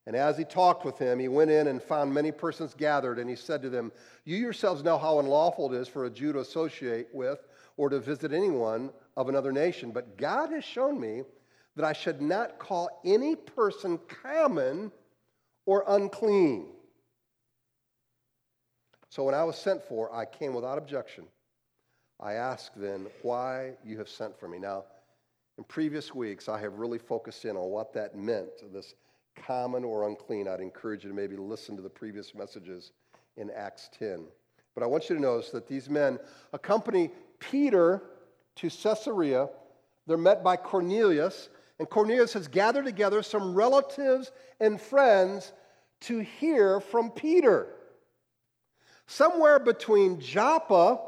And 0.05 0.15
as 0.15 0.37
he 0.37 0.43
talked 0.43 0.83
with 0.83 0.97
him, 0.97 1.19
he 1.19 1.29
went 1.29 1.49
in 1.49 1.67
and 1.67 1.81
found 1.81 2.13
many 2.13 2.31
persons 2.31 2.73
gathered, 2.73 3.19
and 3.19 3.29
he 3.29 3.35
said 3.35 3.61
to 3.61 3.69
them, 3.69 3.91
You 4.25 4.35
yourselves 4.35 4.83
know 4.83 4.97
how 4.97 5.19
unlawful 5.19 5.73
it 5.73 5.77
is 5.77 5.87
for 5.87 6.05
a 6.05 6.09
Jew 6.09 6.33
to 6.33 6.39
associate 6.39 7.07
with 7.13 7.39
or 7.77 7.89
to 7.89 7.99
visit 7.99 8.33
anyone 8.33 8.91
of 9.15 9.29
another 9.29 9.51
nation. 9.51 9.91
But 9.91 10.17
God 10.17 10.51
has 10.51 10.65
shown 10.65 10.99
me 10.99 11.23
that 11.75 11.85
I 11.85 11.93
should 11.93 12.21
not 12.21 12.59
call 12.59 13.01
any 13.05 13.35
person 13.35 13.99
common 14.07 14.91
or 15.65 15.85
unclean. 15.87 16.67
So 19.09 19.23
when 19.23 19.35
I 19.35 19.43
was 19.43 19.57
sent 19.57 19.83
for, 19.83 20.13
I 20.13 20.25
came 20.25 20.53
without 20.53 20.77
objection. 20.77 21.25
I 22.19 22.33
asked 22.33 22.71
then 22.75 23.07
why 23.21 23.73
you 23.85 23.97
have 23.99 24.09
sent 24.09 24.37
for 24.37 24.47
me. 24.47 24.59
Now, 24.59 24.85
in 25.57 25.63
previous 25.63 26.13
weeks, 26.13 26.49
I 26.49 26.59
have 26.59 26.73
really 26.73 26.97
focused 26.97 27.45
in 27.45 27.55
on 27.55 27.69
what 27.69 27.93
that 27.93 28.17
meant, 28.17 28.49
this 28.73 28.95
common 29.35 29.83
or 29.83 30.07
unclean. 30.07 30.47
I'd 30.47 30.59
encourage 30.59 31.03
you 31.03 31.09
to 31.09 31.15
maybe 31.15 31.35
listen 31.35 31.75
to 31.75 31.81
the 31.81 31.89
previous 31.89 32.33
messages 32.35 32.91
in 33.37 33.49
Acts 33.51 33.89
10. 33.97 34.25
But 34.75 34.83
I 34.83 34.87
want 34.87 35.09
you 35.09 35.15
to 35.15 35.21
notice 35.21 35.49
that 35.51 35.67
these 35.67 35.89
men 35.89 36.19
accompany 36.51 37.11
Peter 37.39 38.01
to 38.55 38.69
Caesarea. 38.69 39.49
They're 40.07 40.17
met 40.17 40.43
by 40.43 40.57
Cornelius, 40.57 41.49
and 41.79 41.89
Cornelius 41.89 42.33
has 42.33 42.47
gathered 42.47 42.85
together 42.85 43.23
some 43.23 43.53
relatives 43.53 44.31
and 44.59 44.79
friends 44.79 45.53
to 46.01 46.19
hear 46.19 46.79
from 46.79 47.11
Peter. 47.11 47.67
Somewhere 49.07 49.59
between 49.59 50.19
Joppa, 50.19 50.99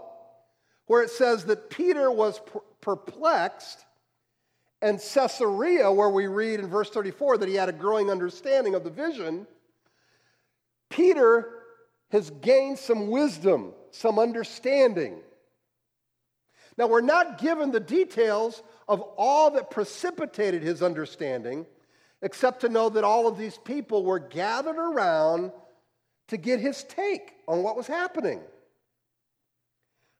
where 0.88 1.01
it 1.01 1.10
says 1.10 1.46
that 1.46 1.70
Peter 1.70 2.12
was 2.12 2.41
perplexed, 2.82 3.86
and 4.86 5.00
Caesarea, 5.00 5.92
where 5.92 6.12
we 6.12 6.27
read 6.27 6.60
in 6.60 6.68
verse 6.68 6.92
34 6.92 7.39
that 7.39 7.50
he 7.50 7.56
had 7.56 7.70
a 7.70 7.74
growing 7.74 8.12
understanding 8.12 8.75
of 8.75 8.84
the 8.84 8.92
vision, 8.92 9.48
Peter 10.92 11.50
has 12.12 12.30
gained 12.30 12.77
some 12.77 13.08
wisdom, 13.08 13.74
some 13.89 14.20
understanding. 14.20 15.15
Now, 16.77 16.86
we're 16.86 17.01
not 17.01 17.39
given 17.39 17.72
the 17.72 17.80
details 17.80 18.62
of 18.88 19.01
all 19.18 19.50
that 19.51 19.72
precipitated 19.72 20.62
his 20.62 20.84
understanding, 20.84 21.65
except 22.22 22.62
to 22.62 22.70
know 22.70 22.89
that 22.89 23.04
all 23.04 23.27
of 23.27 23.39
these 23.39 23.58
people 23.58 24.06
were 24.06 24.20
gathered 24.20 24.77
around 24.77 25.51
to 26.27 26.38
get 26.38 26.60
his 26.60 26.84
take 26.84 27.34
on 27.48 27.63
what 27.63 27.75
was 27.75 27.88
happening. 27.88 28.39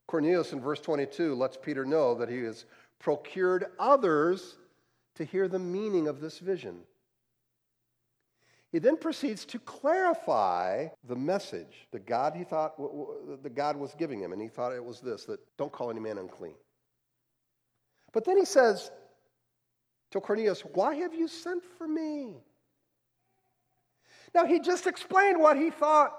Cornelius 0.08 0.54
in 0.54 0.60
verse 0.60 0.82
22 0.82 1.36
lets 1.36 1.56
Peter 1.56 1.86
know 1.86 2.16
that 2.16 2.30
he 2.30 2.38
is 2.38 2.66
procured 3.00 3.66
others 3.80 4.58
to 5.16 5.24
hear 5.24 5.48
the 5.48 5.60
meaning 5.60 6.08
of 6.08 6.20
this 6.20 6.40
vision. 6.40 6.82
He 8.72 8.80
then 8.80 8.98
proceeds 8.98 9.46
to 9.46 9.60
clarify 9.60 10.88
the 11.08 11.16
message 11.16 11.88
that 11.92 12.06
God 12.06 12.36
he 12.36 12.44
thought 12.44 12.78
that 13.42 13.56
God 13.56 13.78
was 13.78 13.96
giving 13.96 14.20
him, 14.20 14.34
and 14.34 14.42
he 14.42 14.50
thought 14.50 14.74
it 14.74 14.84
was 14.84 15.00
this: 15.00 15.24
that 15.26 15.40
don't 15.58 15.72
call 15.72 15.90
any 15.90 16.02
man 16.02 16.18
unclean. 16.18 16.56
But 18.12 18.26
then 18.26 18.38
he 18.38 18.46
says 18.46 18.92
to 20.12 20.20
Cornelius, 20.20 20.62
"Why 20.62 20.96
have 20.96 21.14
you 21.14 21.28
sent 21.28 21.64
for 21.78 21.88
me?" 21.88 22.44
Now 24.34 24.46
he 24.46 24.60
just 24.60 24.88
explained 24.88 25.40
what 25.40 25.56
he 25.56 25.70
thought 25.70 26.12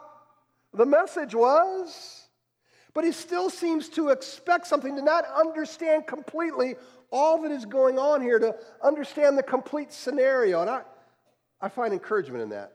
the 0.73 0.87
message 0.87 1.35
was. 1.35 2.26
But 2.97 3.05
he 3.05 3.13
still 3.13 3.51
seems 3.51 3.91
to 3.91 4.09
expect 4.09 4.67
something, 4.67 4.97
to 4.97 5.03
not 5.03 5.27
understand 5.27 6.07
completely 6.07 6.77
all 7.11 7.43
that 7.43 7.53
is 7.53 7.67
going 7.67 7.99
on 7.99 8.23
here, 8.23 8.39
to 8.39 8.57
understand 8.83 9.37
the 9.37 9.43
complete 9.43 9.93
scenario. 9.93 10.63
And 10.63 10.71
I, 10.71 10.81
I 11.61 11.69
find 11.69 11.93
encouragement 11.93 12.43
in 12.43 12.49
that. 12.49 12.73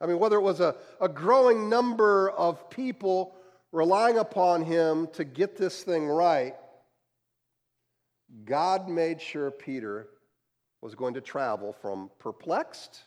I 0.00 0.06
mean, 0.06 0.18
whether 0.18 0.36
it 0.36 0.42
was 0.42 0.60
a, 0.60 0.74
a 0.98 1.06
growing 1.06 1.68
number 1.68 2.30
of 2.30 2.70
people 2.70 3.36
relying 3.72 4.16
upon 4.16 4.62
him 4.62 5.08
to 5.12 5.24
get 5.24 5.54
this 5.54 5.82
thing 5.82 6.06
right, 6.06 6.54
God 8.46 8.88
made 8.88 9.20
sure 9.20 9.50
Peter 9.50 10.08
was 10.80 10.94
going 10.94 11.12
to 11.12 11.20
travel 11.20 11.74
from 11.74 12.10
perplexed 12.18 13.02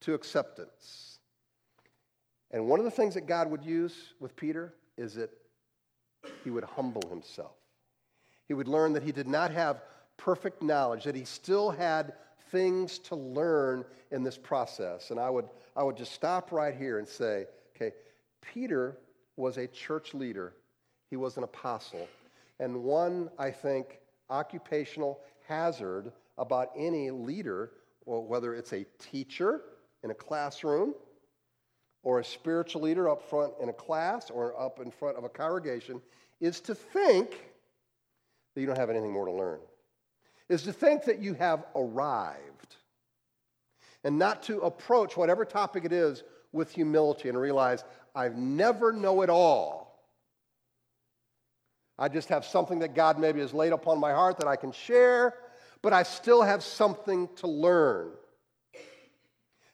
to 0.00 0.14
acceptance. 0.14 1.07
And 2.50 2.66
one 2.66 2.78
of 2.78 2.84
the 2.84 2.90
things 2.90 3.14
that 3.14 3.26
God 3.26 3.50
would 3.50 3.64
use 3.64 4.14
with 4.20 4.34
Peter 4.36 4.74
is 4.96 5.14
that 5.14 5.30
he 6.44 6.50
would 6.50 6.64
humble 6.64 7.08
himself. 7.08 7.52
He 8.46 8.54
would 8.54 8.68
learn 8.68 8.94
that 8.94 9.02
he 9.02 9.12
did 9.12 9.28
not 9.28 9.50
have 9.50 9.82
perfect 10.16 10.62
knowledge, 10.62 11.04
that 11.04 11.14
he 11.14 11.24
still 11.24 11.70
had 11.70 12.14
things 12.50 12.98
to 12.98 13.14
learn 13.14 13.84
in 14.10 14.22
this 14.22 14.38
process. 14.38 15.10
And 15.10 15.20
I 15.20 15.28
would, 15.28 15.48
I 15.76 15.82
would 15.82 15.96
just 15.96 16.12
stop 16.12 16.50
right 16.50 16.74
here 16.74 16.98
and 16.98 17.06
say, 17.06 17.46
okay, 17.76 17.94
Peter 18.40 18.96
was 19.36 19.58
a 19.58 19.66
church 19.66 20.14
leader, 20.14 20.54
he 21.10 21.16
was 21.16 21.36
an 21.36 21.44
apostle. 21.44 22.08
And 22.58 22.82
one, 22.82 23.30
I 23.38 23.50
think, 23.50 24.00
occupational 24.30 25.20
hazard 25.46 26.10
about 26.38 26.70
any 26.76 27.10
leader, 27.10 27.72
whether 28.04 28.54
it's 28.54 28.72
a 28.72 28.84
teacher 28.98 29.62
in 30.02 30.10
a 30.10 30.14
classroom, 30.14 30.94
or 32.08 32.20
a 32.20 32.24
spiritual 32.24 32.80
leader 32.80 33.06
up 33.06 33.20
front 33.28 33.52
in 33.60 33.68
a 33.68 33.72
class 33.72 34.30
or 34.30 34.58
up 34.58 34.80
in 34.80 34.90
front 34.90 35.18
of 35.18 35.24
a 35.24 35.28
congregation 35.28 36.00
is 36.40 36.58
to 36.58 36.74
think 36.74 37.52
that 38.54 38.62
you 38.62 38.66
don't 38.66 38.78
have 38.78 38.88
anything 38.88 39.12
more 39.12 39.26
to 39.26 39.32
learn, 39.32 39.58
is 40.48 40.62
to 40.62 40.72
think 40.72 41.04
that 41.04 41.18
you 41.18 41.34
have 41.34 41.66
arrived, 41.76 42.76
and 44.04 44.18
not 44.18 44.42
to 44.42 44.58
approach 44.60 45.18
whatever 45.18 45.44
topic 45.44 45.84
it 45.84 45.92
is 45.92 46.22
with 46.50 46.72
humility 46.72 47.28
and 47.28 47.38
realize, 47.38 47.84
I 48.14 48.30
never 48.30 48.90
know 48.90 49.20
it 49.20 49.28
all. 49.28 50.02
I 51.98 52.08
just 52.08 52.30
have 52.30 52.46
something 52.46 52.78
that 52.78 52.94
God 52.94 53.18
maybe 53.18 53.40
has 53.40 53.52
laid 53.52 53.74
upon 53.74 54.00
my 54.00 54.12
heart 54.12 54.38
that 54.38 54.48
I 54.48 54.56
can 54.56 54.72
share, 54.72 55.34
but 55.82 55.92
I 55.92 56.04
still 56.04 56.40
have 56.40 56.62
something 56.62 57.28
to 57.36 57.48
learn. 57.48 58.12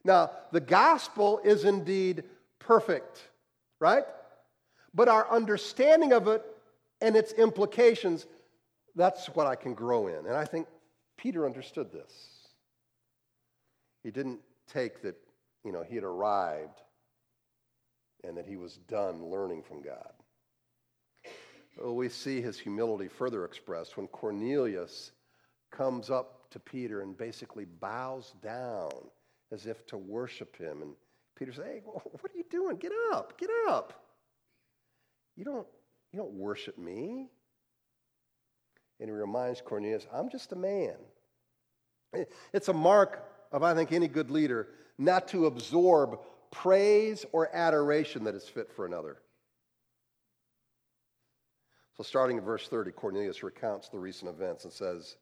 Now, 0.04 0.32
the 0.52 0.60
gospel 0.60 1.40
is 1.42 1.64
indeed 1.64 2.24
perfect, 2.58 3.22
right? 3.80 4.04
But 4.92 5.08
our 5.08 5.30
understanding 5.30 6.12
of 6.12 6.28
it 6.28 6.44
and 7.00 7.16
its 7.16 7.32
implications, 7.32 8.26
that's 8.94 9.26
what 9.28 9.46
I 9.46 9.56
can 9.56 9.74
grow 9.74 10.06
in. 10.08 10.26
And 10.26 10.36
I 10.36 10.44
think 10.44 10.66
Peter 11.16 11.46
understood 11.46 11.90
this. 11.90 12.12
He 14.02 14.10
didn't 14.10 14.40
take 14.70 15.02
that, 15.02 15.16
you 15.64 15.72
know, 15.72 15.82
he 15.82 15.94
had 15.94 16.04
arrived 16.04 16.80
and 18.22 18.36
that 18.36 18.46
he 18.46 18.56
was 18.56 18.76
done 18.88 19.30
learning 19.30 19.62
from 19.62 19.82
God. 19.82 20.12
Well, 21.78 21.96
we 21.96 22.08
see 22.08 22.40
his 22.40 22.58
humility 22.58 23.08
further 23.08 23.44
expressed 23.44 23.96
when 23.96 24.06
Cornelius 24.08 25.12
comes 25.72 26.10
up 26.10 26.50
to 26.50 26.60
Peter 26.60 27.00
and 27.00 27.16
basically 27.16 27.64
bows 27.64 28.34
down 28.42 28.92
as 29.52 29.66
if 29.66 29.86
to 29.86 29.96
worship 29.96 30.56
him. 30.56 30.82
And 30.82 30.92
Peter 31.36 31.52
says, 31.52 31.64
Hey, 31.64 31.82
what 31.84 32.30
are 32.32 32.36
you 32.36 32.44
doing? 32.50 32.76
Get 32.76 32.92
up, 33.12 33.38
get 33.38 33.50
up. 33.68 34.04
You 35.36 35.44
don't, 35.44 35.66
you 36.12 36.18
don't 36.18 36.34
worship 36.34 36.78
me. 36.78 37.28
And 39.00 39.08
he 39.08 39.12
reminds 39.12 39.60
Cornelius, 39.60 40.06
I'm 40.12 40.30
just 40.30 40.52
a 40.52 40.56
man. 40.56 40.94
It's 42.52 42.68
a 42.68 42.72
mark 42.72 43.28
of, 43.50 43.64
I 43.64 43.74
think, 43.74 43.90
any 43.90 44.06
good 44.06 44.30
leader 44.30 44.68
not 44.98 45.26
to 45.28 45.46
absorb 45.46 46.20
praise 46.52 47.26
or 47.32 47.54
adoration 47.54 48.22
that 48.24 48.36
is 48.36 48.44
fit 48.44 48.70
for 48.70 48.86
another. 48.86 49.16
So, 51.96 52.02
starting 52.02 52.38
in 52.38 52.44
verse 52.44 52.68
30, 52.68 52.92
Cornelius 52.92 53.42
recounts 53.42 53.88
the 53.88 53.98
recent 53.98 54.30
events 54.30 54.64
and 54.64 54.72
says, 54.72 55.16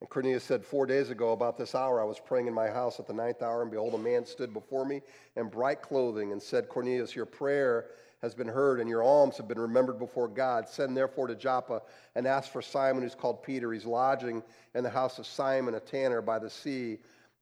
And 0.00 0.08
Cornelius 0.08 0.44
said, 0.44 0.64
Four 0.64 0.86
days 0.86 1.10
ago, 1.10 1.32
about 1.32 1.56
this 1.56 1.74
hour, 1.74 2.00
I 2.00 2.04
was 2.04 2.18
praying 2.18 2.46
in 2.46 2.54
my 2.54 2.68
house 2.68 2.98
at 2.98 3.06
the 3.06 3.12
ninth 3.12 3.42
hour, 3.42 3.62
and 3.62 3.70
behold, 3.70 3.94
a 3.94 3.98
man 3.98 4.24
stood 4.24 4.52
before 4.52 4.84
me 4.84 5.02
in 5.36 5.48
bright 5.48 5.82
clothing 5.82 6.32
and 6.32 6.42
said, 6.42 6.68
Cornelius, 6.68 7.14
your 7.14 7.26
prayer 7.26 7.86
has 8.22 8.34
been 8.34 8.48
heard, 8.48 8.80
and 8.80 8.88
your 8.88 9.02
alms 9.02 9.36
have 9.36 9.48
been 9.48 9.58
remembered 9.58 9.98
before 9.98 10.28
God. 10.28 10.68
Send 10.68 10.96
therefore 10.96 11.26
to 11.26 11.34
Joppa 11.34 11.82
and 12.14 12.26
ask 12.26 12.50
for 12.50 12.62
Simon, 12.62 13.02
who's 13.02 13.14
called 13.14 13.42
Peter. 13.42 13.72
He's 13.72 13.86
lodging 13.86 14.42
in 14.74 14.84
the 14.84 14.90
house 14.90 15.18
of 15.18 15.26
Simon, 15.26 15.74
a 15.74 15.80
tanner 15.80 16.20
by 16.20 16.38
the 16.38 16.50
sea. 16.50 16.98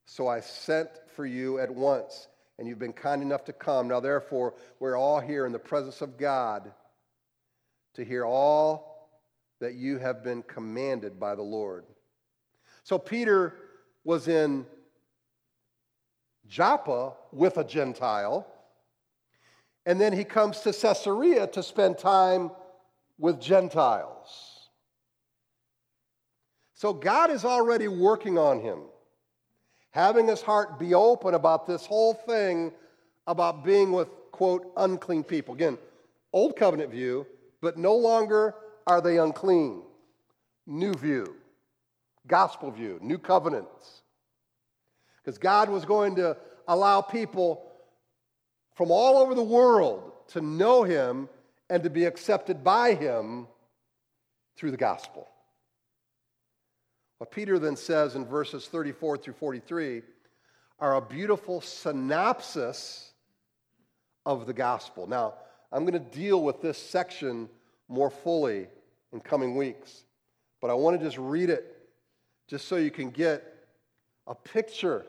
So 0.06 0.28
I 0.28 0.40
sent 0.40 0.88
for 1.14 1.26
you 1.26 1.58
at 1.58 1.72
once, 1.72 2.28
and 2.58 2.66
you've 2.66 2.78
been 2.78 2.92
kind 2.92 3.22
enough 3.22 3.44
to 3.46 3.52
come. 3.52 3.88
Now, 3.88 4.00
therefore, 4.00 4.54
we're 4.80 4.96
all 4.96 5.20
here 5.20 5.46
in 5.46 5.52
the 5.52 5.58
presence 5.58 6.00
of 6.00 6.16
God 6.16 6.72
to 7.94 8.04
hear 8.04 8.24
all 8.24 9.10
that 9.60 9.74
you 9.74 9.98
have 9.98 10.22
been 10.22 10.42
commanded 10.42 11.18
by 11.18 11.34
the 11.34 11.42
Lord. 11.42 11.84
So 12.88 12.98
Peter 12.98 13.52
was 14.02 14.28
in 14.28 14.64
Joppa 16.46 17.12
with 17.32 17.58
a 17.58 17.64
Gentile, 17.64 18.46
and 19.84 20.00
then 20.00 20.14
he 20.14 20.24
comes 20.24 20.60
to 20.60 20.72
Caesarea 20.72 21.48
to 21.48 21.62
spend 21.62 21.98
time 21.98 22.50
with 23.18 23.42
Gentiles. 23.42 24.70
So 26.72 26.94
God 26.94 27.30
is 27.30 27.44
already 27.44 27.88
working 27.88 28.38
on 28.38 28.58
him, 28.58 28.78
having 29.90 30.26
his 30.26 30.40
heart 30.40 30.78
be 30.78 30.94
open 30.94 31.34
about 31.34 31.66
this 31.66 31.84
whole 31.84 32.14
thing 32.14 32.72
about 33.26 33.66
being 33.66 33.92
with, 33.92 34.08
quote, 34.32 34.72
unclean 34.78 35.24
people. 35.24 35.54
Again, 35.54 35.76
old 36.32 36.56
covenant 36.56 36.90
view, 36.90 37.26
but 37.60 37.76
no 37.76 37.94
longer 37.94 38.54
are 38.86 39.02
they 39.02 39.18
unclean. 39.18 39.82
New 40.66 40.94
view, 40.94 41.36
gospel 42.28 42.70
view, 42.70 42.98
new 43.02 43.18
covenants. 43.18 44.02
Because 45.22 45.38
God 45.38 45.68
was 45.68 45.84
going 45.84 46.16
to 46.16 46.36
allow 46.68 47.00
people 47.00 47.64
from 48.76 48.90
all 48.90 49.18
over 49.18 49.34
the 49.34 49.42
world 49.42 50.12
to 50.28 50.40
know 50.40 50.84
Him 50.84 51.28
and 51.68 51.82
to 51.82 51.90
be 51.90 52.04
accepted 52.04 52.62
by 52.62 52.94
Him 52.94 53.48
through 54.56 54.70
the 54.70 54.76
gospel. 54.76 55.28
What 57.18 57.32
Peter 57.32 57.58
then 57.58 57.76
says 57.76 58.14
in 58.14 58.24
verses 58.24 58.66
34 58.66 59.18
through 59.18 59.34
43 59.34 60.02
are 60.78 60.96
a 60.96 61.00
beautiful 61.00 61.60
synopsis 61.60 63.12
of 64.24 64.46
the 64.46 64.52
gospel. 64.52 65.08
Now, 65.08 65.34
I'm 65.72 65.84
going 65.84 65.92
to 65.92 66.18
deal 66.18 66.42
with 66.42 66.62
this 66.62 66.78
section 66.78 67.48
more 67.88 68.10
fully 68.10 68.68
in 69.12 69.20
coming 69.20 69.56
weeks, 69.56 70.04
but 70.60 70.70
I 70.70 70.74
want 70.74 70.98
to 70.98 71.04
just 71.04 71.18
read 71.18 71.50
it 71.50 71.77
just 72.48 72.66
so 72.66 72.76
you 72.76 72.90
can 72.90 73.10
get 73.10 73.66
a 74.26 74.34
picture 74.34 75.06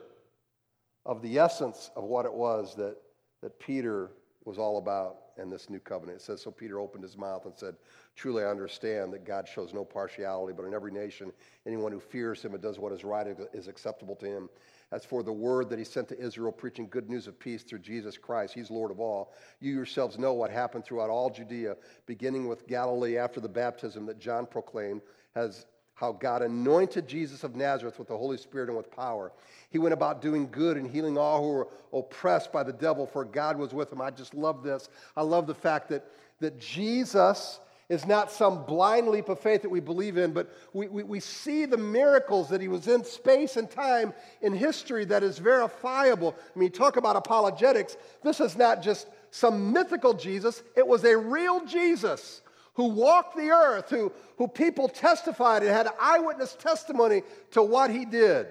of 1.06 1.22
the 1.22 1.38
essence 1.38 1.90
of 1.96 2.04
what 2.04 2.26
it 2.26 2.32
was 2.32 2.76
that, 2.76 2.96
that 3.42 3.58
Peter 3.58 4.10
was 4.44 4.58
all 4.58 4.78
about 4.78 5.16
in 5.38 5.48
this 5.48 5.70
new 5.70 5.78
covenant. 5.78 6.18
It 6.18 6.22
says, 6.22 6.42
So 6.42 6.50
Peter 6.50 6.78
opened 6.78 7.02
his 7.02 7.16
mouth 7.16 7.46
and 7.46 7.54
said, 7.56 7.76
Truly 8.14 8.44
I 8.44 8.48
understand 8.50 9.12
that 9.14 9.24
God 9.24 9.48
shows 9.48 9.72
no 9.72 9.84
partiality, 9.84 10.52
but 10.54 10.66
in 10.66 10.74
every 10.74 10.92
nation, 10.92 11.32
anyone 11.66 11.92
who 11.92 12.00
fears 12.00 12.42
him 12.42 12.52
and 12.52 12.62
does 12.62 12.78
what 12.78 12.92
is 12.92 13.04
right 13.04 13.26
is 13.54 13.68
acceptable 13.68 14.16
to 14.16 14.26
him. 14.26 14.48
As 14.92 15.04
for 15.04 15.22
the 15.22 15.32
word 15.32 15.70
that 15.70 15.78
he 15.78 15.84
sent 15.84 16.08
to 16.08 16.18
Israel, 16.18 16.52
preaching 16.52 16.88
good 16.88 17.08
news 17.08 17.26
of 17.26 17.38
peace 17.38 17.62
through 17.62 17.78
Jesus 17.78 18.18
Christ, 18.18 18.52
he's 18.52 18.70
Lord 18.70 18.90
of 18.90 18.98
all. 18.98 19.32
You 19.60 19.72
yourselves 19.72 20.18
know 20.18 20.32
what 20.32 20.50
happened 20.50 20.84
throughout 20.84 21.10
all 21.10 21.30
Judea, 21.30 21.76
beginning 22.06 22.48
with 22.48 22.66
Galilee 22.66 23.16
after 23.16 23.40
the 23.40 23.48
baptism 23.48 24.04
that 24.06 24.18
John 24.18 24.46
proclaimed, 24.46 25.02
as 25.36 25.64
how 26.00 26.12
God 26.12 26.40
anointed 26.40 27.06
Jesus 27.06 27.44
of 27.44 27.54
Nazareth 27.54 27.98
with 27.98 28.08
the 28.08 28.16
Holy 28.16 28.38
Spirit 28.38 28.70
and 28.70 28.76
with 28.76 28.90
power. 28.90 29.32
He 29.68 29.78
went 29.78 29.92
about 29.92 30.22
doing 30.22 30.48
good 30.50 30.78
and 30.78 30.90
healing 30.90 31.18
all 31.18 31.42
who 31.42 31.50
were 31.50 31.68
oppressed 31.92 32.50
by 32.50 32.62
the 32.62 32.72
devil, 32.72 33.06
for 33.06 33.22
God 33.22 33.58
was 33.58 33.74
with 33.74 33.92
him. 33.92 34.00
I 34.00 34.10
just 34.10 34.32
love 34.32 34.62
this. 34.62 34.88
I 35.14 35.20
love 35.20 35.46
the 35.46 35.54
fact 35.54 35.90
that, 35.90 36.06
that 36.40 36.58
Jesus 36.58 37.60
is 37.90 38.06
not 38.06 38.32
some 38.32 38.64
blind 38.64 39.08
leap 39.08 39.28
of 39.28 39.40
faith 39.40 39.60
that 39.60 39.68
we 39.68 39.80
believe 39.80 40.16
in, 40.16 40.32
but 40.32 40.50
we, 40.72 40.88
we, 40.88 41.02
we, 41.02 41.20
see 41.20 41.66
the 41.66 41.76
miracles 41.76 42.48
that 42.48 42.62
he 42.62 42.68
was 42.68 42.88
in 42.88 43.04
space 43.04 43.58
and 43.58 43.70
time 43.70 44.14
in 44.40 44.54
history 44.54 45.04
that 45.04 45.22
is 45.22 45.38
verifiable. 45.38 46.34
I 46.56 46.58
mean, 46.58 46.70
talk 46.70 46.96
about 46.96 47.16
apologetics. 47.16 47.98
This 48.22 48.40
is 48.40 48.56
not 48.56 48.80
just 48.80 49.06
some 49.32 49.70
mythical 49.70 50.14
Jesus, 50.14 50.62
it 50.76 50.86
was 50.86 51.04
a 51.04 51.14
real 51.14 51.66
Jesus 51.66 52.40
who 52.74 52.88
walked 52.88 53.36
the 53.36 53.50
earth, 53.50 53.90
who, 53.90 54.12
who 54.36 54.48
people 54.48 54.88
testified 54.88 55.62
and 55.62 55.70
had 55.70 55.88
eyewitness 56.00 56.54
testimony 56.54 57.22
to 57.52 57.62
what 57.62 57.90
he 57.90 58.04
did. 58.04 58.46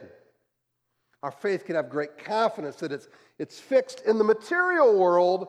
Our 1.24 1.32
faith 1.32 1.66
can 1.66 1.76
have 1.76 1.90
great 1.90 2.18
confidence 2.18 2.78
that 2.78 2.92
it's, 2.92 3.08
it's 3.38 3.60
fixed 3.60 4.02
in 4.06 4.18
the 4.18 4.24
material 4.24 4.98
world 4.98 5.48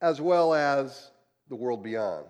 as 0.00 0.20
well 0.20 0.54
as 0.54 1.10
the 1.48 1.56
world 1.56 1.82
beyond. 1.82 2.26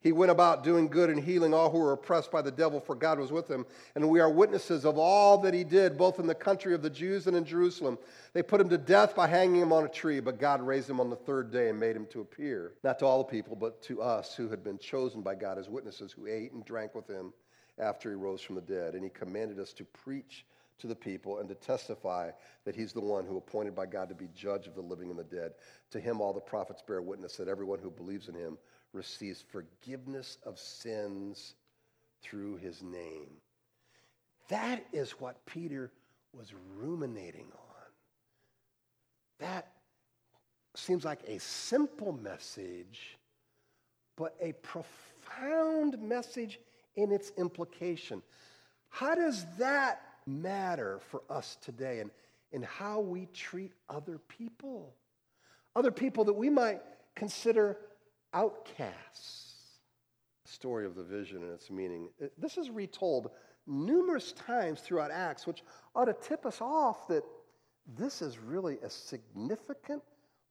He 0.00 0.12
went 0.12 0.30
about 0.30 0.62
doing 0.62 0.86
good 0.86 1.10
and 1.10 1.18
healing 1.18 1.52
all 1.52 1.70
who 1.70 1.78
were 1.78 1.92
oppressed 1.92 2.30
by 2.30 2.40
the 2.40 2.52
devil, 2.52 2.78
for 2.78 2.94
God 2.94 3.18
was 3.18 3.32
with 3.32 3.50
him. 3.50 3.66
And 3.96 4.08
we 4.08 4.20
are 4.20 4.30
witnesses 4.30 4.84
of 4.84 4.96
all 4.96 5.38
that 5.38 5.54
he 5.54 5.64
did, 5.64 5.98
both 5.98 6.20
in 6.20 6.26
the 6.28 6.36
country 6.36 6.72
of 6.72 6.82
the 6.82 6.90
Jews 6.90 7.26
and 7.26 7.36
in 7.36 7.44
Jerusalem. 7.44 7.98
They 8.32 8.44
put 8.44 8.60
him 8.60 8.68
to 8.68 8.78
death 8.78 9.16
by 9.16 9.26
hanging 9.26 9.60
him 9.60 9.72
on 9.72 9.84
a 9.84 9.88
tree, 9.88 10.20
but 10.20 10.38
God 10.38 10.62
raised 10.62 10.88
him 10.88 11.00
on 11.00 11.10
the 11.10 11.16
third 11.16 11.50
day 11.50 11.68
and 11.68 11.80
made 11.80 11.96
him 11.96 12.06
to 12.06 12.20
appear, 12.20 12.74
not 12.84 13.00
to 13.00 13.06
all 13.06 13.18
the 13.18 13.24
people, 13.24 13.56
but 13.56 13.82
to 13.82 14.00
us 14.00 14.36
who 14.36 14.48
had 14.48 14.62
been 14.62 14.78
chosen 14.78 15.20
by 15.20 15.34
God 15.34 15.58
as 15.58 15.68
witnesses, 15.68 16.12
who 16.12 16.28
ate 16.28 16.52
and 16.52 16.64
drank 16.64 16.94
with 16.94 17.08
him 17.08 17.32
after 17.78 18.08
he 18.08 18.14
rose 18.14 18.40
from 18.40 18.54
the 18.54 18.60
dead. 18.60 18.94
And 18.94 19.02
he 19.02 19.10
commanded 19.10 19.58
us 19.58 19.72
to 19.74 19.84
preach 19.84 20.44
to 20.78 20.86
the 20.86 20.94
people 20.94 21.38
and 21.38 21.48
to 21.48 21.56
testify 21.56 22.30
that 22.64 22.76
he's 22.76 22.92
the 22.92 23.00
one 23.00 23.26
who 23.26 23.36
appointed 23.36 23.74
by 23.74 23.86
God 23.86 24.08
to 24.08 24.14
be 24.14 24.28
judge 24.34 24.68
of 24.68 24.76
the 24.76 24.80
living 24.80 25.10
and 25.10 25.18
the 25.18 25.24
dead. 25.24 25.54
To 25.90 25.98
him 25.98 26.20
all 26.20 26.32
the 26.32 26.40
prophets 26.40 26.82
bear 26.86 27.02
witness 27.02 27.36
that 27.36 27.48
everyone 27.48 27.80
who 27.80 27.90
believes 27.90 28.28
in 28.28 28.34
him 28.34 28.58
receives 28.92 29.42
forgiveness 29.42 30.38
of 30.44 30.58
sins 30.58 31.54
through 32.22 32.56
his 32.56 32.82
name. 32.82 33.28
That 34.48 34.84
is 34.92 35.12
what 35.12 35.44
Peter 35.46 35.92
was 36.32 36.52
ruminating 36.76 37.46
on. 37.52 37.68
That 39.40 39.72
seems 40.74 41.04
like 41.04 41.20
a 41.26 41.38
simple 41.38 42.12
message, 42.12 43.18
but 44.16 44.34
a 44.40 44.52
profound 44.62 46.00
message 46.00 46.58
in 46.96 47.12
its 47.12 47.32
implication. 47.36 48.22
How 48.88 49.14
does 49.14 49.44
that 49.58 50.02
matter 50.26 51.00
for 51.10 51.22
us 51.30 51.56
today 51.62 52.00
and 52.00 52.10
in 52.52 52.62
how 52.62 53.00
we 53.00 53.26
treat 53.34 53.72
other 53.88 54.18
people? 54.18 54.94
Other 55.76 55.90
people 55.90 56.24
that 56.24 56.32
we 56.32 56.48
might 56.48 56.80
consider 57.14 57.76
outcasts. 58.38 59.54
The 60.44 60.52
story 60.52 60.86
of 60.86 60.94
the 60.94 61.02
vision 61.02 61.42
and 61.42 61.52
its 61.52 61.70
meaning. 61.70 62.08
This 62.38 62.56
is 62.56 62.70
retold 62.70 63.30
numerous 63.66 64.32
times 64.32 64.80
throughout 64.80 65.10
Acts, 65.10 65.46
which 65.46 65.62
ought 65.94 66.06
to 66.06 66.14
tip 66.14 66.46
us 66.46 66.60
off 66.60 67.08
that 67.08 67.24
this 67.96 68.22
is 68.22 68.38
really 68.38 68.78
a 68.82 68.90
significant 68.90 70.02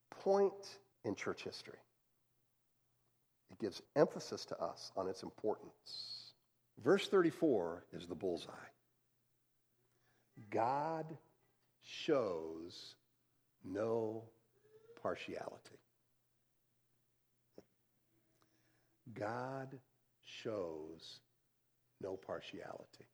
point 0.09 0.79
in 1.05 1.15
church 1.15 1.43
history. 1.43 1.79
It 3.51 3.59
gives 3.59 3.81
emphasis 3.95 4.43
to 4.45 4.61
us 4.61 4.91
on 4.97 5.07
its 5.07 5.23
importance. 5.23 6.33
Verse 6.83 7.07
34 7.07 7.85
is 7.93 8.05
the 8.05 8.15
bullseye. 8.15 8.51
God 10.51 11.05
shows 11.83 12.95
no 13.63 14.23
partiality. 15.01 15.76
God 19.13 19.77
shows 20.23 21.19
no 22.01 22.15
partiality. 22.15 23.05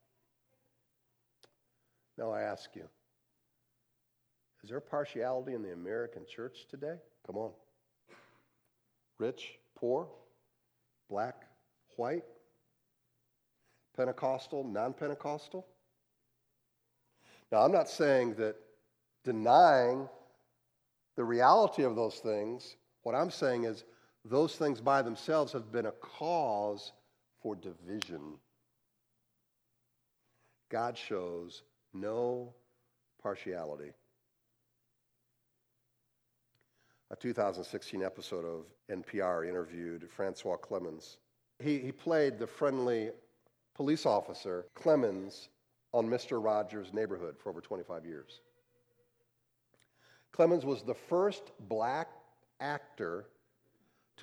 Now 2.18 2.32
I 2.32 2.42
ask 2.42 2.70
you, 2.76 2.88
is 4.64 4.70
there 4.70 4.80
partiality 4.80 5.54
in 5.54 5.62
the 5.62 5.74
American 5.74 6.26
church 6.26 6.68
today? 6.70 6.96
Come 7.26 7.38
on. 7.38 7.52
Rich, 9.20 9.60
poor, 9.76 10.08
black, 11.10 11.44
white, 11.98 12.24
Pentecostal, 13.96 14.64
non 14.64 14.94
Pentecostal? 14.94 15.66
Now, 17.52 17.62
I'm 17.62 17.72
not 17.72 17.90
saying 17.90 18.36
that 18.36 18.56
denying 19.24 20.10
the 21.16 21.24
reality 21.24 21.84
of 21.84 21.96
those 21.96 22.16
things, 22.16 22.78
what 23.04 23.14
I'm 23.14 23.30
saying 23.30 23.66
is 23.66 23.84
those 24.26 24.56
things 24.56 24.80
by 24.80 25.02
themselves 25.02 25.52
have 25.54 25.72
been 25.72 25.86
a 25.86 25.92
cause 25.92 26.94
for 27.42 27.56
division. 27.56 28.38
God 30.70 30.98
shows 30.98 31.64
no 31.94 32.54
partiality. 33.22 33.92
A 37.12 37.16
2016 37.16 38.02
episode 38.02 38.46
of 38.46 38.66
NPR 38.90 39.48
interviewed 39.48 40.10
Francois 40.10 40.58
Clemmons. 40.58 41.18
He, 41.60 41.80
he 41.80 41.92
played 41.92 42.40
the 42.40 42.48
friendly 42.48 43.12
police 43.76 44.06
officer, 44.06 44.66
Clemmons, 44.76 45.50
on 45.94 46.08
Mr. 46.08 46.44
Rogers' 46.44 46.92
neighborhood 46.92 47.36
for 47.38 47.50
over 47.50 47.62
25 47.62 48.06
years. 48.06 48.42
Clemmons 50.36 50.64
was 50.64 50.82
the 50.82 50.96
first 50.96 51.52
black 51.68 52.08
actor 52.60 53.28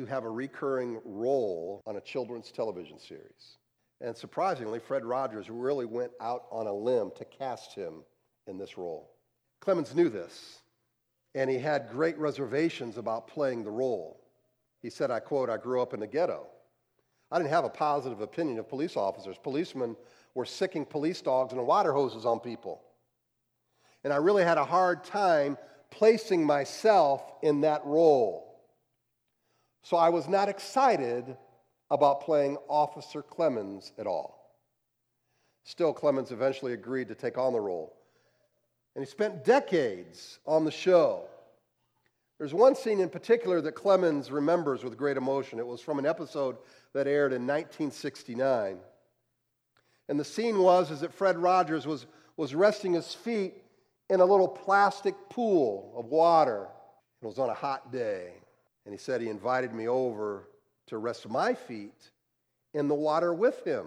to 0.00 0.06
have 0.06 0.24
a 0.24 0.30
recurring 0.30 0.98
role 1.04 1.82
on 1.86 1.96
a 1.96 2.00
children's 2.00 2.50
television 2.50 2.98
series. 2.98 3.58
And 4.00 4.16
surprisingly, 4.16 4.78
Fred 4.78 5.04
Rogers 5.04 5.50
really 5.50 5.84
went 5.84 6.12
out 6.22 6.44
on 6.50 6.66
a 6.66 6.72
limb 6.72 7.10
to 7.16 7.24
cast 7.26 7.74
him 7.74 8.02
in 8.46 8.56
this 8.56 8.78
role. 8.78 9.10
Clemmons 9.60 9.94
knew 9.94 10.08
this, 10.08 10.62
and 11.34 11.50
he 11.50 11.58
had 11.58 11.90
great 11.90 12.16
reservations 12.16 12.96
about 12.96 13.28
playing 13.28 13.62
the 13.62 13.70
role. 13.70 14.22
He 14.80 14.88
said, 14.88 15.10
I 15.10 15.20
quote, 15.20 15.50
I 15.50 15.58
grew 15.58 15.82
up 15.82 15.92
in 15.92 16.00
the 16.00 16.06
ghetto. 16.06 16.46
I 17.30 17.36
didn't 17.36 17.50
have 17.50 17.66
a 17.66 17.70
positive 17.70 18.22
opinion 18.22 18.58
of 18.58 18.70
police 18.70 18.96
officers. 18.96 19.36
Policemen 19.36 19.96
were 20.34 20.46
sicking 20.46 20.86
police 20.86 21.20
dogs 21.20 21.52
and 21.52 21.66
water 21.66 21.92
hoses 21.92 22.24
on 22.24 22.40
people. 22.40 22.80
And 24.02 24.14
I 24.14 24.16
really 24.16 24.44
had 24.44 24.56
a 24.56 24.64
hard 24.64 25.04
time 25.04 25.58
placing 25.90 26.42
myself 26.42 27.22
in 27.42 27.60
that 27.60 27.84
role. 27.84 28.49
So 29.82 29.96
I 29.96 30.08
was 30.08 30.28
not 30.28 30.48
excited 30.48 31.36
about 31.90 32.20
playing 32.20 32.56
Officer 32.68 33.22
Clemmons 33.22 33.92
at 33.98 34.06
all. 34.06 34.40
Still, 35.64 35.92
Clemmons 35.92 36.32
eventually 36.32 36.72
agreed 36.72 37.08
to 37.08 37.14
take 37.14 37.38
on 37.38 37.52
the 37.52 37.60
role. 37.60 37.94
And 38.94 39.04
he 39.04 39.10
spent 39.10 39.44
decades 39.44 40.38
on 40.46 40.64
the 40.64 40.70
show. 40.70 41.24
There's 42.38 42.54
one 42.54 42.74
scene 42.74 43.00
in 43.00 43.10
particular 43.10 43.60
that 43.60 43.74
Clemmons 43.74 44.30
remembers 44.30 44.82
with 44.82 44.96
great 44.96 45.16
emotion. 45.16 45.58
It 45.58 45.66
was 45.66 45.80
from 45.80 45.98
an 45.98 46.06
episode 46.06 46.56
that 46.94 47.06
aired 47.06 47.32
in 47.32 47.46
1969. 47.46 48.78
And 50.08 50.18
the 50.18 50.24
scene 50.24 50.58
was 50.58 50.90
is 50.90 51.00
that 51.00 51.12
Fred 51.12 51.36
Rogers 51.36 51.86
was, 51.86 52.06
was 52.36 52.54
resting 52.54 52.94
his 52.94 53.14
feet 53.14 53.54
in 54.08 54.20
a 54.20 54.24
little 54.24 54.48
plastic 54.48 55.14
pool 55.28 55.94
of 55.96 56.06
water. 56.06 56.66
It 57.22 57.26
was 57.26 57.38
on 57.38 57.50
a 57.50 57.54
hot 57.54 57.92
day. 57.92 58.32
And 58.84 58.94
he 58.94 58.98
said 58.98 59.20
he 59.20 59.28
invited 59.28 59.74
me 59.74 59.88
over 59.88 60.48
to 60.86 60.98
rest 60.98 61.28
my 61.28 61.54
feet 61.54 62.10
in 62.74 62.88
the 62.88 62.94
water 62.94 63.32
with 63.32 63.64
him. 63.64 63.86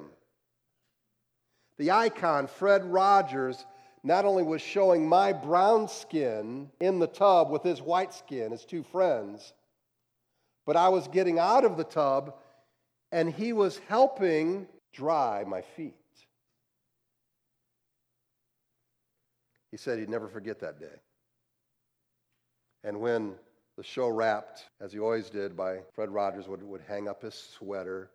The 1.77 1.91
icon, 1.91 2.47
Fred 2.47 2.86
Rogers, 2.86 3.65
not 4.03 4.25
only 4.25 4.43
was 4.43 4.62
showing 4.62 5.08
my 5.08 5.34
brown 5.34 5.88
skin 5.88 6.69
in 6.79 6.99
the 6.99 7.08
tub 7.08 7.49
with 7.49 7.63
his 7.63 7.82
white 7.82 8.13
skin, 8.13 8.51
his 8.51 8.65
two 8.65 8.84
friends, 8.84 9.53
but 10.65 10.75
I 10.75 10.89
was 10.89 11.08
getting 11.08 11.39
out 11.39 11.65
of 11.65 11.77
the 11.77 11.84
tub 11.84 12.36
and 13.12 13.32
he 13.32 13.53
was 13.53 13.79
helping 13.88 14.67
dry 14.91 15.43
my 15.47 15.62
feet. 15.62 15.93
He 19.71 19.77
said 19.77 19.97
he'd 19.97 20.10
never 20.10 20.27
forget 20.27 20.60
that 20.60 20.79
day. 20.79 20.99
And 22.84 22.99
when 22.99 23.36
the 23.77 23.83
show 23.83 24.07
wrapped, 24.07 24.65
as 24.79 24.93
he 24.93 24.99
always 24.99 25.29
did, 25.29 25.57
by 25.57 25.79
Fred 25.93 26.09
Rogers 26.09 26.47
would, 26.47 26.62
would 26.63 26.81
hang 26.81 27.07
up 27.07 27.21
his 27.23 27.33
sweater, 27.33 28.12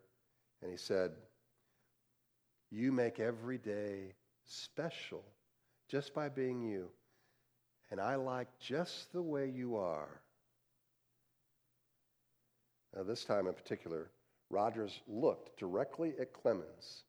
and 0.62 0.71
he 0.71 0.77
said, 0.77 1.12
You 2.71 2.92
make 2.92 3.18
every 3.18 3.59
day 3.59 4.14
special 4.44 5.25
just 5.88 6.14
by 6.14 6.29
being 6.29 6.62
you. 6.62 6.88
And 7.90 8.01
I 8.01 8.16
like 8.16 8.49
just 8.61 9.12
the 9.12 9.23
way 9.23 9.49
you 9.49 9.77
are. 9.77 10.21
Now, 12.94 13.03
this 13.03 13.25
time 13.25 13.47
in 13.47 13.55
particular, 13.55 14.11
Rogers 14.51 15.01
looked 15.07 15.59
directly 15.59 16.14
at 16.21 16.33
Clemmons. 16.33 17.03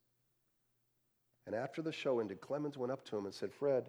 And 1.45 1.55
after 1.55 1.81
the 1.81 1.91
show 1.91 2.19
ended, 2.19 2.41
Clemmons 2.41 2.77
went 2.77 2.91
up 2.91 3.05
to 3.05 3.17
him 3.17 3.25
and 3.25 3.33
said, 3.33 3.51
Fred, 3.53 3.85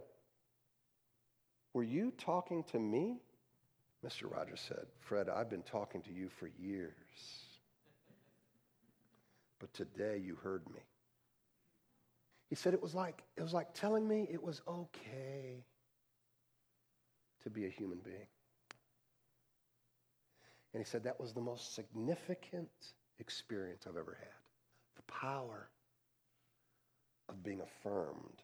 were 1.75 1.83
you 1.83 2.13
talking 2.19 2.65
to 2.65 2.79
me? 2.79 3.21
Mr. 4.05 4.33
Rogers 4.33 4.61
said, 4.67 4.87
Fred, 5.01 5.29
I've 5.29 5.51
been 5.51 5.63
talking 5.63 6.01
to 6.03 6.13
you 6.13 6.29
for 6.29 6.49
years. 6.59 6.95
But 9.59 9.73
today 9.75 10.21
you 10.25 10.37
heard 10.37 10.67
me. 10.71 10.81
He 12.49 12.57
said 12.57 12.75
it 12.75 12.83
was 12.83 12.95
like 12.95 13.23
it 13.37 13.43
was 13.43 13.53
like 13.53 13.75
telling 13.75 14.09
me 14.09 14.27
it 14.31 14.43
was 14.43 14.63
okay 14.67 15.65
to 17.43 17.51
be 17.51 17.67
a 17.67 17.69
human 17.69 17.99
being. 17.99 18.27
And 20.73 20.83
he 20.83 20.89
said 20.89 21.05
that 21.05 21.21
was 21.21 21.33
the 21.33 21.41
most 21.41 21.75
significant 21.75 22.71
experience 23.19 23.85
I've 23.87 23.97
ever 23.97 24.17
had. 24.19 24.29
The 24.97 25.13
power 25.13 25.69
of 27.29 27.43
being 27.43 27.61
affirmed. 27.61 28.43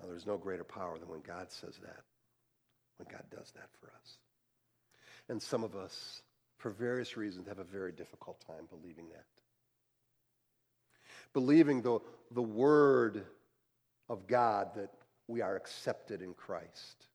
Now, 0.00 0.08
there's 0.08 0.26
no 0.26 0.36
greater 0.36 0.64
power 0.64 0.98
than 0.98 1.08
when 1.08 1.20
God 1.20 1.50
says 1.50 1.78
that, 1.82 2.02
when 2.98 3.08
God 3.10 3.24
does 3.30 3.52
that 3.52 3.68
for 3.80 3.92
us. 4.00 4.18
And 5.28 5.40
some 5.40 5.64
of 5.64 5.74
us, 5.74 6.22
for 6.58 6.70
various 6.70 7.16
reasons, 7.16 7.48
have 7.48 7.58
a 7.58 7.64
very 7.64 7.92
difficult 7.92 8.40
time 8.46 8.68
believing 8.70 9.08
that. 9.10 9.24
Believing 11.32 11.82
the, 11.82 12.00
the 12.30 12.42
word 12.42 13.24
of 14.08 14.26
God 14.26 14.74
that 14.76 14.90
we 15.26 15.40
are 15.40 15.56
accepted 15.56 16.22
in 16.22 16.34
Christ. 16.34 17.06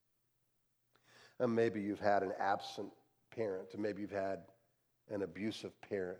And 1.40 1.56
maybe 1.56 1.82
you've 1.82 2.00
had 2.00 2.24
an 2.24 2.34
absent 2.40 2.92
parent, 3.34 3.74
and 3.74 3.82
maybe 3.82 4.02
you've 4.02 4.12
had 4.12 4.40
an 5.10 5.22
abusive 5.22 5.80
parent. 5.82 6.20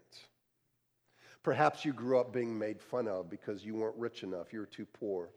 Perhaps 1.44 1.86
you 1.86 1.94
grew 1.94 2.20
up 2.20 2.34
being 2.34 2.58
made 2.58 2.82
fun 2.82 3.08
of 3.08 3.30
because 3.30 3.64
you 3.64 3.76
weren't 3.76 3.98
rich 3.98 4.24
enough, 4.24 4.54
you 4.54 4.60
were 4.60 4.66
too 4.66 4.86
poor. 4.86 5.30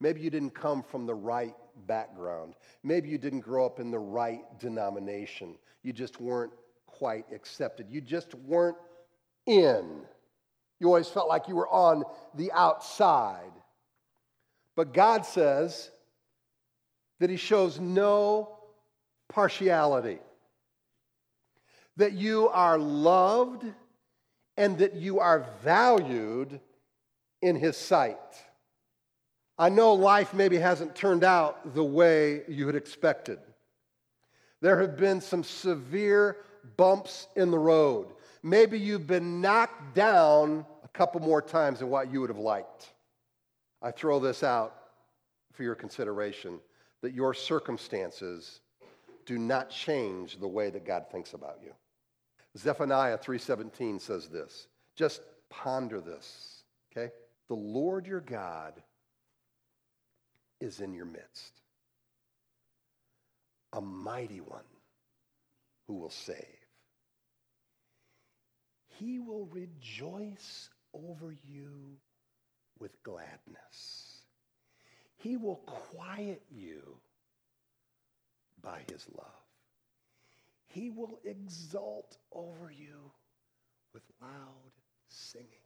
Maybe 0.00 0.20
you 0.20 0.30
didn't 0.30 0.50
come 0.50 0.82
from 0.82 1.06
the 1.06 1.14
right 1.14 1.54
background. 1.86 2.54
Maybe 2.82 3.08
you 3.08 3.18
didn't 3.18 3.40
grow 3.40 3.64
up 3.66 3.80
in 3.80 3.90
the 3.90 3.98
right 3.98 4.42
denomination. 4.58 5.56
You 5.82 5.92
just 5.92 6.20
weren't 6.20 6.52
quite 6.86 7.26
accepted. 7.32 7.86
You 7.90 8.00
just 8.00 8.34
weren't 8.34 8.76
in. 9.46 10.02
You 10.78 10.88
always 10.88 11.08
felt 11.08 11.28
like 11.28 11.48
you 11.48 11.56
were 11.56 11.68
on 11.68 12.04
the 12.34 12.52
outside. 12.52 13.52
But 14.74 14.92
God 14.92 15.24
says 15.24 15.90
that 17.18 17.30
He 17.30 17.36
shows 17.36 17.80
no 17.80 18.58
partiality, 19.28 20.18
that 21.96 22.12
you 22.12 22.48
are 22.50 22.78
loved 22.78 23.64
and 24.58 24.78
that 24.78 24.94
you 24.94 25.18
are 25.20 25.46
valued 25.62 26.60
in 27.40 27.56
His 27.56 27.76
sight. 27.76 28.18
I 29.58 29.70
know 29.70 29.94
life 29.94 30.34
maybe 30.34 30.58
hasn't 30.58 30.94
turned 30.94 31.24
out 31.24 31.74
the 31.74 31.84
way 31.84 32.42
you 32.48 32.66
had 32.66 32.76
expected. 32.76 33.38
There 34.60 34.80
have 34.80 34.96
been 34.96 35.20
some 35.20 35.44
severe 35.44 36.38
bumps 36.76 37.28
in 37.36 37.50
the 37.50 37.58
road. 37.58 38.08
Maybe 38.42 38.78
you've 38.78 39.06
been 39.06 39.40
knocked 39.40 39.94
down 39.94 40.66
a 40.84 40.88
couple 40.88 41.20
more 41.20 41.40
times 41.40 41.78
than 41.78 41.88
what 41.88 42.12
you 42.12 42.20
would 42.20 42.30
have 42.30 42.38
liked. 42.38 42.92
I 43.80 43.90
throw 43.90 44.18
this 44.18 44.42
out 44.42 44.74
for 45.52 45.62
your 45.62 45.74
consideration 45.74 46.60
that 47.00 47.12
your 47.12 47.32
circumstances 47.32 48.60
do 49.24 49.38
not 49.38 49.70
change 49.70 50.38
the 50.38 50.48
way 50.48 50.70
that 50.70 50.84
God 50.84 51.06
thinks 51.10 51.34
about 51.34 51.58
you. 51.62 51.72
Zephaniah 52.56 53.18
3:17 53.18 53.98
says 54.00 54.28
this. 54.28 54.68
Just 54.94 55.22
ponder 55.48 56.00
this, 56.00 56.62
okay? 56.90 57.12
The 57.48 57.54
Lord 57.54 58.06
your 58.06 58.20
God 58.20 58.82
is 60.60 60.80
in 60.80 60.94
your 60.94 61.04
midst. 61.06 61.60
A 63.72 63.80
mighty 63.80 64.40
one 64.40 64.64
who 65.86 65.94
will 65.94 66.10
save. 66.10 66.36
He 68.98 69.18
will 69.18 69.46
rejoice 69.46 70.70
over 70.94 71.34
you 71.46 71.98
with 72.78 73.02
gladness. 73.02 74.22
He 75.18 75.36
will 75.36 75.56
quiet 75.66 76.42
you 76.50 76.96
by 78.62 78.80
his 78.90 79.06
love. 79.16 79.26
He 80.66 80.90
will 80.90 81.18
exult 81.24 82.16
over 82.32 82.70
you 82.70 83.10
with 83.92 84.02
loud 84.20 84.72
singing. 85.08 85.65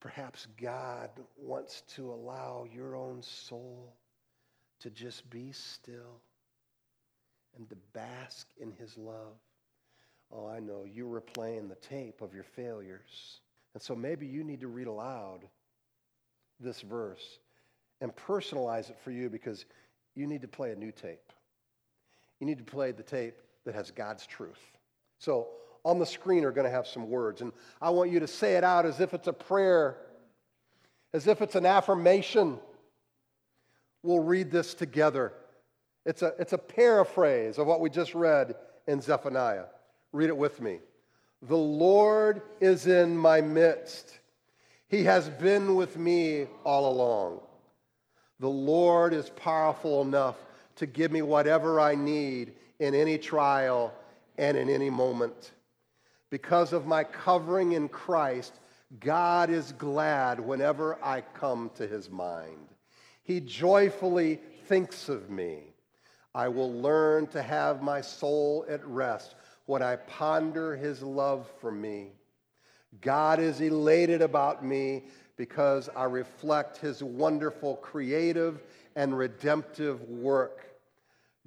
Perhaps 0.00 0.46
God 0.60 1.10
wants 1.36 1.82
to 1.94 2.12
allow 2.12 2.66
your 2.72 2.96
own 2.96 3.22
soul 3.22 3.94
to 4.80 4.90
just 4.90 5.28
be 5.30 5.52
still 5.52 6.20
and 7.56 7.68
to 7.70 7.76
bask 7.92 8.46
in 8.60 8.72
his 8.72 8.96
love. 8.98 9.38
Oh, 10.32 10.46
I 10.46 10.60
know 10.60 10.84
you 10.84 11.08
were 11.08 11.20
playing 11.20 11.68
the 11.68 11.76
tape 11.76 12.20
of 12.20 12.34
your 12.34 12.44
failures. 12.44 13.40
And 13.74 13.82
so 13.82 13.94
maybe 13.94 14.26
you 14.26 14.44
need 14.44 14.60
to 14.60 14.68
read 14.68 14.86
aloud 14.86 15.40
this 16.60 16.80
verse 16.80 17.38
and 18.00 18.14
personalize 18.14 18.90
it 18.90 18.98
for 19.02 19.10
you 19.10 19.30
because 19.30 19.64
you 20.14 20.26
need 20.26 20.42
to 20.42 20.48
play 20.48 20.72
a 20.72 20.76
new 20.76 20.92
tape. 20.92 21.32
You 22.40 22.46
need 22.46 22.58
to 22.58 22.64
play 22.64 22.92
the 22.92 23.02
tape 23.02 23.36
that 23.64 23.74
has 23.74 23.90
God's 23.90 24.26
truth. 24.26 24.60
So 25.18 25.48
on 25.86 26.00
the 26.00 26.04
screen 26.04 26.44
are 26.44 26.50
going 26.50 26.64
to 26.64 26.70
have 26.70 26.88
some 26.88 27.08
words, 27.08 27.42
and 27.42 27.52
I 27.80 27.90
want 27.90 28.10
you 28.10 28.18
to 28.18 28.26
say 28.26 28.56
it 28.56 28.64
out 28.64 28.84
as 28.84 28.98
if 28.98 29.14
it's 29.14 29.28
a 29.28 29.32
prayer, 29.32 29.96
as 31.14 31.28
if 31.28 31.40
it's 31.40 31.54
an 31.54 31.64
affirmation. 31.64 32.58
We'll 34.02 34.24
read 34.24 34.50
this 34.50 34.74
together. 34.74 35.32
It's 36.04 36.22
a, 36.22 36.32
it's 36.40 36.52
a 36.52 36.58
paraphrase 36.58 37.56
of 37.58 37.68
what 37.68 37.80
we 37.80 37.88
just 37.88 38.16
read 38.16 38.56
in 38.88 39.00
Zephaniah. 39.00 39.66
Read 40.10 40.28
it 40.28 40.36
with 40.36 40.60
me. 40.60 40.80
The 41.42 41.56
Lord 41.56 42.42
is 42.60 42.88
in 42.88 43.16
my 43.16 43.40
midst. 43.40 44.18
He 44.88 45.04
has 45.04 45.28
been 45.28 45.76
with 45.76 45.96
me 45.96 46.48
all 46.64 46.90
along. 46.90 47.40
The 48.40 48.48
Lord 48.48 49.14
is 49.14 49.30
powerful 49.30 50.02
enough 50.02 50.34
to 50.76 50.86
give 50.86 51.12
me 51.12 51.22
whatever 51.22 51.78
I 51.78 51.94
need 51.94 52.54
in 52.80 52.92
any 52.92 53.18
trial 53.18 53.94
and 54.36 54.56
in 54.56 54.68
any 54.68 54.90
moment. 54.90 55.52
Because 56.30 56.72
of 56.72 56.86
my 56.86 57.04
covering 57.04 57.72
in 57.72 57.88
Christ, 57.88 58.54
God 59.00 59.50
is 59.50 59.72
glad 59.72 60.40
whenever 60.40 60.98
I 61.02 61.20
come 61.20 61.70
to 61.76 61.86
his 61.86 62.10
mind. 62.10 62.68
He 63.22 63.40
joyfully 63.40 64.40
thinks 64.66 65.08
of 65.08 65.30
me. 65.30 65.74
I 66.34 66.48
will 66.48 66.72
learn 66.72 67.26
to 67.28 67.42
have 67.42 67.82
my 67.82 68.00
soul 68.00 68.64
at 68.68 68.86
rest 68.86 69.34
when 69.66 69.82
I 69.82 69.96
ponder 69.96 70.76
his 70.76 71.02
love 71.02 71.50
for 71.60 71.72
me. 71.72 72.12
God 73.00 73.40
is 73.40 73.60
elated 73.60 74.22
about 74.22 74.64
me 74.64 75.04
because 75.36 75.88
I 75.96 76.04
reflect 76.04 76.78
his 76.78 77.02
wonderful 77.02 77.76
creative 77.76 78.62
and 78.94 79.16
redemptive 79.16 80.02
work. 80.08 80.66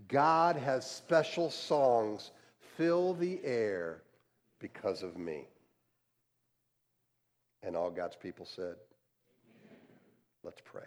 God 0.08 0.56
has 0.56 0.90
special 0.90 1.50
songs 1.50 2.32
fill 2.78 3.14
the 3.14 3.40
air 3.44 4.02
because 4.60 5.04
of 5.04 5.18
me. 5.18 5.48
And 7.64 7.76
all 7.76 7.92
God's 7.92 8.16
people 8.16 8.46
said, 8.46 8.76
Let's 10.44 10.62
pray. 10.64 10.84